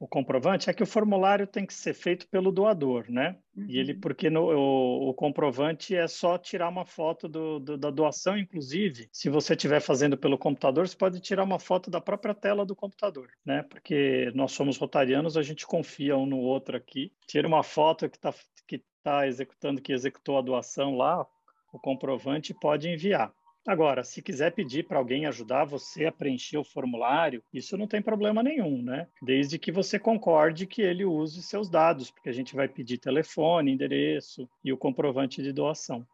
o 0.00 0.08
comprovante 0.08 0.70
é 0.70 0.72
que 0.72 0.82
o 0.82 0.86
formulário 0.86 1.46
tem 1.46 1.66
que 1.66 1.74
ser 1.74 1.92
feito 1.92 2.26
pelo 2.26 2.50
doador, 2.50 3.04
né? 3.10 3.36
Uhum. 3.54 3.66
E 3.68 3.78
ele, 3.78 3.92
uhum. 3.92 4.00
porque 4.00 4.30
no, 4.30 4.44
o, 4.44 5.10
o, 5.10 5.14
comprovante 5.14 5.94
é 5.94 6.08
só 6.08 6.38
tirar 6.38 6.70
uma 6.70 6.86
foto 6.86 7.28
do, 7.28 7.60
do, 7.60 7.76
da 7.76 7.90
doação, 7.90 8.38
inclusive, 8.38 9.10
se 9.12 9.28
você 9.28 9.52
estiver 9.52 9.78
fazendo 9.78 10.16
pelo 10.16 10.38
computador, 10.38 10.88
você 10.88 10.96
pode 10.96 11.20
tirar 11.20 11.44
uma 11.44 11.58
foto 11.58 11.90
da 11.90 12.00
própria 12.00 12.34
tela 12.34 12.64
do 12.64 12.74
computador, 12.74 13.28
né? 13.44 13.62
Porque 13.64 14.32
nós 14.34 14.52
somos 14.52 14.78
rotarianos, 14.78 15.36
a 15.36 15.42
gente 15.42 15.66
confia 15.66 16.16
um 16.16 16.24
no 16.24 16.38
outro 16.38 16.78
aqui. 16.78 17.12
Tira 17.26 17.46
uma 17.46 17.62
foto 17.62 18.08
que 18.08 18.16
está 18.16 18.32
que 18.66 18.82
tá 19.02 19.26
executando, 19.26 19.82
que 19.82 19.92
executou 19.92 20.38
a 20.38 20.42
doação 20.42 20.96
lá, 20.96 21.26
o 21.74 21.78
comprovante 21.78 22.54
pode 22.54 22.88
enviar. 22.88 23.30
Agora, 23.66 24.02
se 24.02 24.22
quiser 24.22 24.52
pedir 24.52 24.86
para 24.86 24.98
alguém 24.98 25.26
ajudar 25.26 25.64
você 25.64 26.06
a 26.06 26.12
preencher 26.12 26.56
o 26.56 26.64
formulário, 26.64 27.42
isso 27.52 27.76
não 27.76 27.86
tem 27.86 28.00
problema 28.00 28.42
nenhum, 28.42 28.82
né? 28.82 29.06
Desde 29.22 29.58
que 29.58 29.70
você 29.70 29.98
concorde 29.98 30.66
que 30.66 30.80
ele 30.80 31.04
use 31.04 31.42
seus 31.42 31.68
dados, 31.68 32.10
porque 32.10 32.30
a 32.30 32.32
gente 32.32 32.56
vai 32.56 32.68
pedir 32.68 32.98
telefone, 32.98 33.70
endereço 33.70 34.48
e 34.64 34.72
o 34.72 34.78
comprovante 34.78 35.42
de 35.42 35.52
doação. 35.52 36.06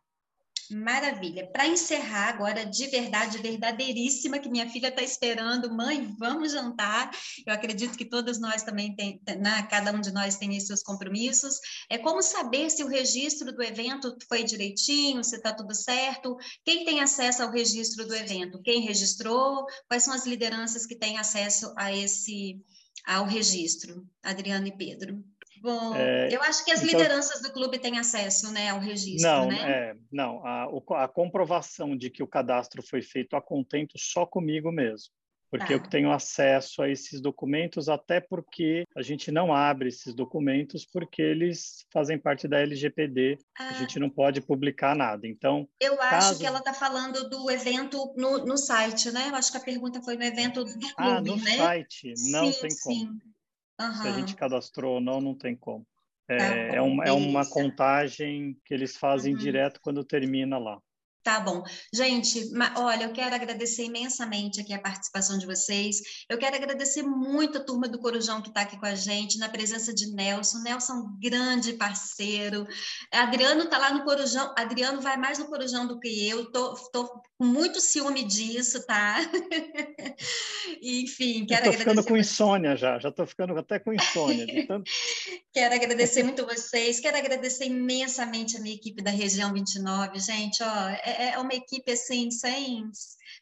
Maravilha. 0.70 1.46
Para 1.52 1.66
encerrar 1.66 2.28
agora, 2.28 2.64
de 2.64 2.86
verdade, 2.88 3.38
verdadeiríssima, 3.38 4.38
que 4.38 4.48
minha 4.48 4.68
filha 4.68 4.88
está 4.88 5.02
esperando, 5.02 5.72
mãe, 5.72 6.14
vamos 6.18 6.52
jantar. 6.52 7.10
Eu 7.46 7.52
acredito 7.54 7.96
que 7.96 8.04
todas 8.04 8.40
nós 8.40 8.62
também 8.62 8.94
tem, 8.94 9.20
né, 9.38 9.66
cada 9.70 9.92
um 9.92 10.00
de 10.00 10.12
nós 10.12 10.36
tem 10.36 10.58
seus 10.58 10.82
compromissos. 10.82 11.58
É 11.88 11.98
como 11.98 12.20
saber 12.22 12.70
se 12.70 12.82
o 12.82 12.88
registro 12.88 13.52
do 13.52 13.62
evento 13.62 14.16
foi 14.28 14.42
direitinho, 14.42 15.22
se 15.22 15.36
está 15.36 15.52
tudo 15.52 15.74
certo. 15.74 16.36
Quem 16.64 16.84
tem 16.84 17.00
acesso 17.00 17.42
ao 17.42 17.50
registro 17.50 18.06
do 18.06 18.14
evento? 18.14 18.60
Quem 18.62 18.80
registrou? 18.80 19.66
Quais 19.88 20.02
são 20.02 20.14
as 20.14 20.26
lideranças 20.26 20.86
que 20.86 20.96
têm 20.96 21.18
acesso 21.18 21.72
a 21.76 21.92
esse 21.92 22.60
ao 23.06 23.24
registro? 23.24 24.04
Adriano 24.22 24.66
e 24.66 24.76
Pedro. 24.76 25.24
Bom, 25.66 25.96
é, 25.96 26.28
eu 26.30 26.40
acho 26.42 26.64
que 26.64 26.70
as 26.70 26.80
então, 26.80 27.00
lideranças 27.00 27.42
do 27.42 27.52
clube 27.52 27.76
têm 27.76 27.98
acesso 27.98 28.52
né, 28.52 28.68
ao 28.68 28.78
registro, 28.78 29.28
não, 29.28 29.48
né? 29.48 29.56
É, 29.68 29.96
não, 30.12 30.46
a, 30.46 30.68
a 31.02 31.08
comprovação 31.08 31.96
de 31.96 32.08
que 32.08 32.22
o 32.22 32.26
cadastro 32.26 32.84
foi 32.84 33.02
feito 33.02 33.34
a 33.34 33.42
contento 33.42 33.98
só 33.98 34.24
comigo 34.24 34.70
mesmo 34.70 35.10
porque 35.50 35.74
eu 35.74 35.80
tá. 35.80 35.88
tenho 35.88 36.10
acesso 36.10 36.82
a 36.82 36.88
esses 36.88 37.20
documentos, 37.20 37.88
até 37.88 38.20
porque 38.20 38.84
a 38.96 39.02
gente 39.02 39.30
não 39.30 39.54
abre 39.54 39.88
esses 39.88 40.14
documentos 40.14 40.84
porque 40.84 41.22
eles 41.22 41.86
fazem 41.92 42.18
parte 42.18 42.48
da 42.48 42.60
LGPD, 42.60 43.38
ah. 43.58 43.68
a 43.68 43.72
gente 43.74 43.98
não 43.98 44.10
pode 44.10 44.40
publicar 44.40 44.94
nada. 44.96 45.26
Então, 45.26 45.68
eu 45.80 46.00
acho 46.00 46.10
caso... 46.10 46.38
que 46.40 46.46
ela 46.46 46.58
está 46.58 46.74
falando 46.74 47.28
do 47.28 47.50
evento 47.50 48.12
no, 48.16 48.44
no 48.44 48.56
site, 48.56 49.10
né? 49.10 49.28
Eu 49.28 49.36
acho 49.36 49.50
que 49.50 49.58
a 49.58 49.62
pergunta 49.64 50.02
foi 50.02 50.16
no 50.16 50.24
evento 50.24 50.64
do 50.64 50.72
clube, 50.72 50.94
ah, 50.96 51.20
no 51.20 51.36
né? 51.36 51.56
site, 51.56 52.12
não 52.30 52.52
sim, 52.52 52.60
tem 52.60 52.70
como. 52.82 53.35
Uhum. 53.80 53.94
Se 53.94 54.08
a 54.08 54.12
gente 54.12 54.34
cadastrou 54.34 54.94
ou 54.94 55.00
não, 55.00 55.20
não 55.20 55.34
tem 55.34 55.54
como. 55.54 55.86
É, 56.28 56.36
tá 56.68 56.76
é, 56.76 56.80
uma, 56.80 57.04
é 57.04 57.12
uma 57.12 57.48
contagem 57.48 58.58
que 58.64 58.74
eles 58.74 58.96
fazem 58.96 59.32
uhum. 59.34 59.38
direto 59.38 59.80
quando 59.80 60.04
termina 60.04 60.58
lá. 60.58 60.80
Tá 61.26 61.40
bom. 61.40 61.64
Gente, 61.92 62.52
olha, 62.76 63.02
eu 63.02 63.12
quero 63.12 63.34
agradecer 63.34 63.82
imensamente 63.82 64.60
aqui 64.60 64.72
a 64.72 64.78
participação 64.78 65.36
de 65.36 65.44
vocês. 65.44 65.96
Eu 66.30 66.38
quero 66.38 66.54
agradecer 66.54 67.02
muito 67.02 67.58
a 67.58 67.60
turma 67.64 67.88
do 67.88 67.98
Corujão 67.98 68.40
que 68.40 68.46
está 68.46 68.60
aqui 68.60 68.78
com 68.78 68.86
a 68.86 68.94
gente, 68.94 69.36
na 69.36 69.48
presença 69.48 69.92
de 69.92 70.06
Nelson. 70.14 70.60
Nelson 70.60 70.92
é 70.92 70.96
um 70.98 71.18
grande 71.18 71.72
parceiro. 71.72 72.64
Adriano 73.12 73.64
está 73.64 73.76
lá 73.76 73.92
no 73.92 74.04
Corujão. 74.04 74.54
Adriano 74.56 75.00
vai 75.00 75.16
mais 75.16 75.36
no 75.40 75.46
Corujão 75.46 75.84
do 75.84 75.98
que 75.98 76.28
eu. 76.28 76.52
Tô, 76.52 76.74
tô 76.92 77.08
com 77.36 77.44
muito 77.44 77.80
ciúme 77.80 78.22
disso, 78.22 78.86
tá? 78.86 79.16
Enfim, 80.80 81.44
quero 81.44 81.62
agradecer. 81.62 81.70
Estou 81.70 81.72
ficando 81.72 82.04
com 82.04 82.16
insônia 82.16 82.76
já. 82.76 83.00
Já 83.00 83.08
estou 83.08 83.26
ficando 83.26 83.58
até 83.58 83.80
com 83.80 83.92
insônia. 83.92 84.64
Tanto... 84.68 84.88
quero 85.52 85.74
agradecer 85.74 86.22
muito 86.22 86.46
vocês. 86.46 87.00
Quero 87.00 87.16
agradecer 87.16 87.64
imensamente 87.64 88.56
a 88.56 88.60
minha 88.60 88.76
equipe 88.76 89.02
da 89.02 89.10
região 89.10 89.52
29. 89.52 90.20
Gente, 90.20 90.62
ó, 90.62 90.88
é, 90.88 91.15
é, 91.16 91.30
é 91.34 91.38
uma 91.38 91.54
equipe 91.54 91.90
assim, 91.92 92.30
sem, 92.30 92.90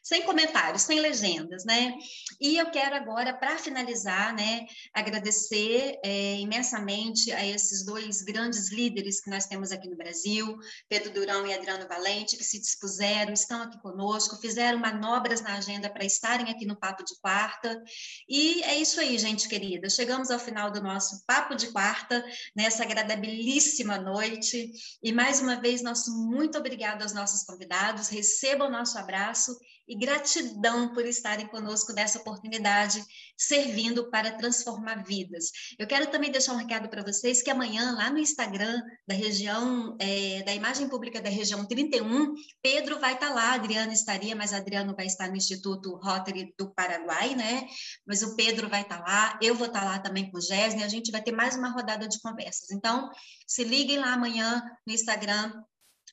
sem 0.05 0.21
comentários, 0.21 0.83
sem 0.83 0.99
legendas, 0.99 1.65
né? 1.65 1.97
E 2.39 2.57
eu 2.57 2.69
quero 2.69 2.95
agora, 2.95 3.33
para 3.33 3.57
finalizar, 3.57 4.35
né, 4.35 4.67
agradecer 4.93 5.99
é, 6.03 6.35
imensamente 6.35 7.31
a 7.31 7.43
esses 7.43 7.83
dois 7.83 8.21
grandes 8.21 8.71
líderes 8.71 9.19
que 9.19 9.31
nós 9.31 9.47
temos 9.47 9.71
aqui 9.71 9.89
no 9.89 9.97
Brasil, 9.97 10.59
Pedro 10.87 11.11
Durão 11.11 11.47
e 11.47 11.53
Adriano 11.55 11.87
Valente, 11.87 12.37
que 12.37 12.43
se 12.43 12.59
dispuseram, 12.59 13.33
estão 13.33 13.63
aqui 13.63 13.81
conosco, 13.81 14.39
fizeram 14.39 14.77
manobras 14.77 15.41
na 15.41 15.55
agenda 15.55 15.89
para 15.89 16.05
estarem 16.05 16.51
aqui 16.51 16.67
no 16.67 16.75
Papo 16.75 17.03
de 17.03 17.19
Quarta. 17.19 17.83
E 18.29 18.61
é 18.61 18.77
isso 18.77 18.99
aí, 18.99 19.17
gente 19.17 19.49
querida. 19.49 19.89
Chegamos 19.89 20.29
ao 20.29 20.37
final 20.37 20.69
do 20.69 20.83
nosso 20.83 21.25
Papo 21.25 21.55
de 21.55 21.71
Quarta, 21.71 22.23
nessa 22.55 22.83
agradabilíssima 22.83 23.97
noite. 23.97 24.71
E 25.01 25.11
mais 25.11 25.41
uma 25.41 25.55
vez, 25.55 25.81
nosso 25.81 26.15
muito 26.15 26.59
obrigado 26.59 27.01
aos 27.01 27.13
nossos 27.13 27.41
convidados 27.41 28.07
recebam 28.07 28.69
nosso 28.69 28.99
abraço 28.99 29.57
e 29.87 29.95
gratidão 29.95 30.93
por 30.93 31.05
estarem 31.05 31.47
conosco 31.47 31.93
nessa 31.93 32.19
oportunidade, 32.19 33.03
servindo 33.37 34.09
para 34.09 34.31
transformar 34.31 35.03
vidas. 35.03 35.51
Eu 35.77 35.87
quero 35.87 36.07
também 36.07 36.31
deixar 36.31 36.53
um 36.53 36.57
recado 36.57 36.89
para 36.89 37.03
vocês 37.03 37.41
que 37.41 37.49
amanhã, 37.49 37.93
lá 37.95 38.09
no 38.09 38.17
Instagram 38.17 38.81
da 39.07 39.13
região, 39.13 39.95
é, 39.99 40.43
da 40.43 40.53
imagem 40.53 40.89
pública 40.89 41.21
da 41.21 41.29
região 41.29 41.65
31, 41.65 42.33
Pedro 42.61 42.99
vai 42.99 43.13
estar 43.13 43.29
tá 43.29 43.33
lá, 43.33 43.53
Adriano 43.53 43.91
estaria, 43.91 44.35
mas 44.35 44.53
Adriano 44.53 44.95
vai 44.95 45.05
estar 45.05 45.29
no 45.29 45.35
Instituto 45.35 45.95
Rotary 45.97 46.53
do 46.57 46.73
Paraguai, 46.73 47.35
né? 47.35 47.67
Mas 48.05 48.21
o 48.23 48.35
Pedro 48.35 48.69
vai 48.69 48.81
estar 48.81 48.97
tá 48.97 49.03
lá, 49.03 49.39
eu 49.41 49.55
vou 49.55 49.67
estar 49.67 49.81
tá 49.81 49.85
lá 49.85 49.99
também 49.99 50.29
com 50.31 50.37
o 50.37 50.41
Gésne, 50.41 50.83
a 50.83 50.87
gente 50.87 51.11
vai 51.11 51.21
ter 51.21 51.31
mais 51.31 51.55
uma 51.55 51.69
rodada 51.69 52.07
de 52.07 52.19
conversas. 52.21 52.71
Então, 52.71 53.09
se 53.47 53.63
liguem 53.63 53.97
lá 53.97 54.13
amanhã 54.13 54.61
no 54.85 54.93
Instagram 54.93 55.51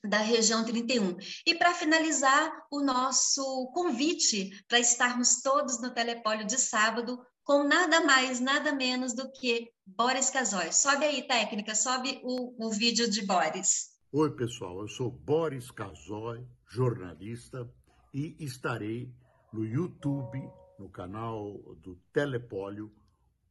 da 0.05 0.19
região 0.19 0.65
31. 0.65 1.17
E 1.47 1.55
para 1.55 1.75
finalizar, 1.75 2.67
o 2.71 2.81
nosso 2.81 3.71
convite 3.73 4.51
para 4.67 4.81
estarmos 4.81 5.41
todos 5.43 5.81
no 5.81 5.95
Telepólio 5.95 6.47
de 6.47 6.59
sábado, 6.59 7.21
com 7.45 7.65
nada 7.65 8.01
mais, 8.05 8.41
nada 8.41 8.73
menos 8.73 9.15
do 9.15 9.31
que 9.33 9.71
Boris 9.87 10.31
Casoy. 10.31 10.73
Sobe 10.73 11.05
aí, 11.05 11.27
técnica, 11.27 11.75
sobe 11.75 12.21
o, 12.23 12.67
o 12.67 12.71
vídeo 12.71 13.11
de 13.11 13.25
Boris. 13.25 13.93
Oi, 14.13 14.31
pessoal, 14.35 14.81
eu 14.81 14.89
sou 14.89 15.11
Boris 15.11 15.71
Casoy, 15.71 16.47
jornalista, 16.69 17.69
e 18.13 18.37
estarei 18.39 19.11
no 19.53 19.65
YouTube, 19.65 20.39
no 20.79 20.89
canal 20.89 21.55
do 21.83 21.97
Telepólio, 22.13 22.93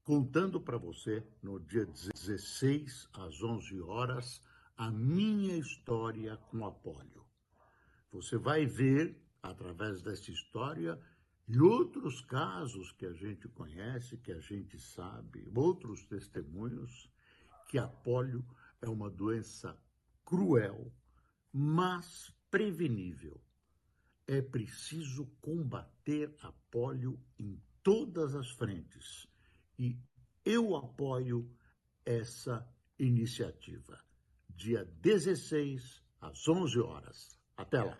contando 0.03 0.59
para 0.59 0.77
você 0.77 1.23
no 1.41 1.59
dia 1.59 1.85
16 1.85 3.09
às 3.13 3.41
11 3.41 3.81
horas 3.81 4.41
a 4.77 4.89
minha 4.91 5.57
história 5.57 6.37
com 6.37 6.65
a 6.65 6.71
polio. 6.71 7.25
Você 8.11 8.37
vai 8.37 8.65
ver, 8.65 9.15
através 9.41 10.01
dessa 10.01 10.31
história, 10.31 10.99
e 11.47 11.59
outros 11.59 12.21
casos 12.21 12.91
que 12.91 13.05
a 13.05 13.13
gente 13.13 13.47
conhece, 13.49 14.17
que 14.17 14.31
a 14.31 14.39
gente 14.39 14.79
sabe, 14.79 15.49
outros 15.55 16.05
testemunhos, 16.05 17.09
que 17.67 17.77
a 17.77 17.87
polio 17.87 18.45
é 18.81 18.89
uma 18.89 19.09
doença 19.09 19.77
cruel, 20.25 20.93
mas 21.51 22.33
prevenível. 22.49 23.41
É 24.27 24.41
preciso 24.41 25.25
combater 25.41 26.35
a 26.41 26.51
polio 26.69 27.19
em 27.37 27.61
todas 27.83 28.35
as 28.35 28.49
frentes 28.51 29.27
e 29.77 29.97
eu 30.45 30.75
apoio 30.75 31.49
essa 32.05 32.65
iniciativa 32.97 33.99
dia 34.55 34.87
16, 35.01 36.01
às 36.19 36.47
11 36.47 36.79
horas. 36.79 37.29
Até 37.57 37.83
lá. 37.83 37.97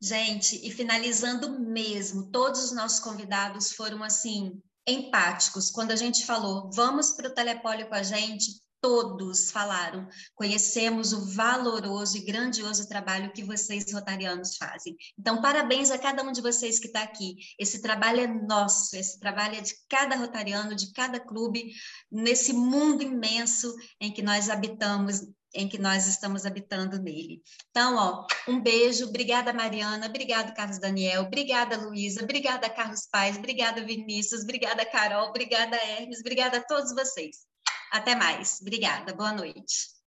Gente, 0.00 0.56
e 0.66 0.70
finalizando 0.70 1.60
mesmo, 1.60 2.30
todos 2.30 2.64
os 2.64 2.72
nossos 2.72 2.98
convidados 2.98 3.72
foram 3.72 4.02
assim 4.02 4.60
empáticos. 4.86 5.70
Quando 5.70 5.92
a 5.92 5.96
gente 5.96 6.26
falou, 6.26 6.70
vamos 6.72 7.12
para 7.12 7.28
o 7.28 7.34
Telepólio 7.34 7.88
com 7.88 7.94
a 7.94 8.02
gente, 8.02 8.60
todos 8.82 9.52
falaram, 9.52 10.08
conhecemos 10.34 11.12
o 11.12 11.24
valoroso 11.24 12.16
e 12.18 12.24
grandioso 12.24 12.88
trabalho 12.88 13.32
que 13.32 13.44
vocês 13.44 13.92
rotarianos 13.92 14.56
fazem. 14.56 14.96
Então, 15.16 15.40
parabéns 15.40 15.92
a 15.92 15.98
cada 15.98 16.24
um 16.24 16.32
de 16.32 16.42
vocês 16.42 16.80
que 16.80 16.88
está 16.88 17.02
aqui. 17.02 17.36
Esse 17.56 17.80
trabalho 17.80 18.20
é 18.20 18.26
nosso, 18.26 18.96
esse 18.96 19.20
trabalho 19.20 19.54
é 19.54 19.60
de 19.60 19.72
cada 19.88 20.16
rotariano, 20.16 20.74
de 20.74 20.92
cada 20.92 21.20
clube, 21.20 21.72
nesse 22.10 22.52
mundo 22.52 23.04
imenso 23.04 23.72
em 24.00 24.12
que 24.12 24.20
nós 24.20 24.50
habitamos 24.50 25.22
em 25.54 25.68
que 25.68 25.76
nós 25.76 26.06
estamos 26.06 26.46
habitando 26.46 26.98
nele. 26.98 27.42
Então, 27.70 27.94
ó, 27.96 28.26
um 28.48 28.58
beijo, 28.58 29.04
obrigada 29.04 29.52
Mariana, 29.52 30.06
obrigada 30.06 30.50
Carlos 30.52 30.78
Daniel, 30.78 31.24
obrigada 31.24 31.76
Luísa, 31.76 32.24
obrigada 32.24 32.70
Carlos 32.70 33.06
Pais, 33.06 33.36
obrigada 33.36 33.84
Vinícius, 33.84 34.44
obrigada 34.44 34.82
Carol, 34.86 35.28
obrigada 35.28 35.76
Hermes, 35.76 36.20
obrigada 36.20 36.56
a 36.56 36.62
todos 36.62 36.94
vocês. 36.94 37.51
Até 37.92 38.14
mais. 38.16 38.60
Obrigada. 38.60 39.14
Boa 39.14 39.32
noite. 39.32 39.92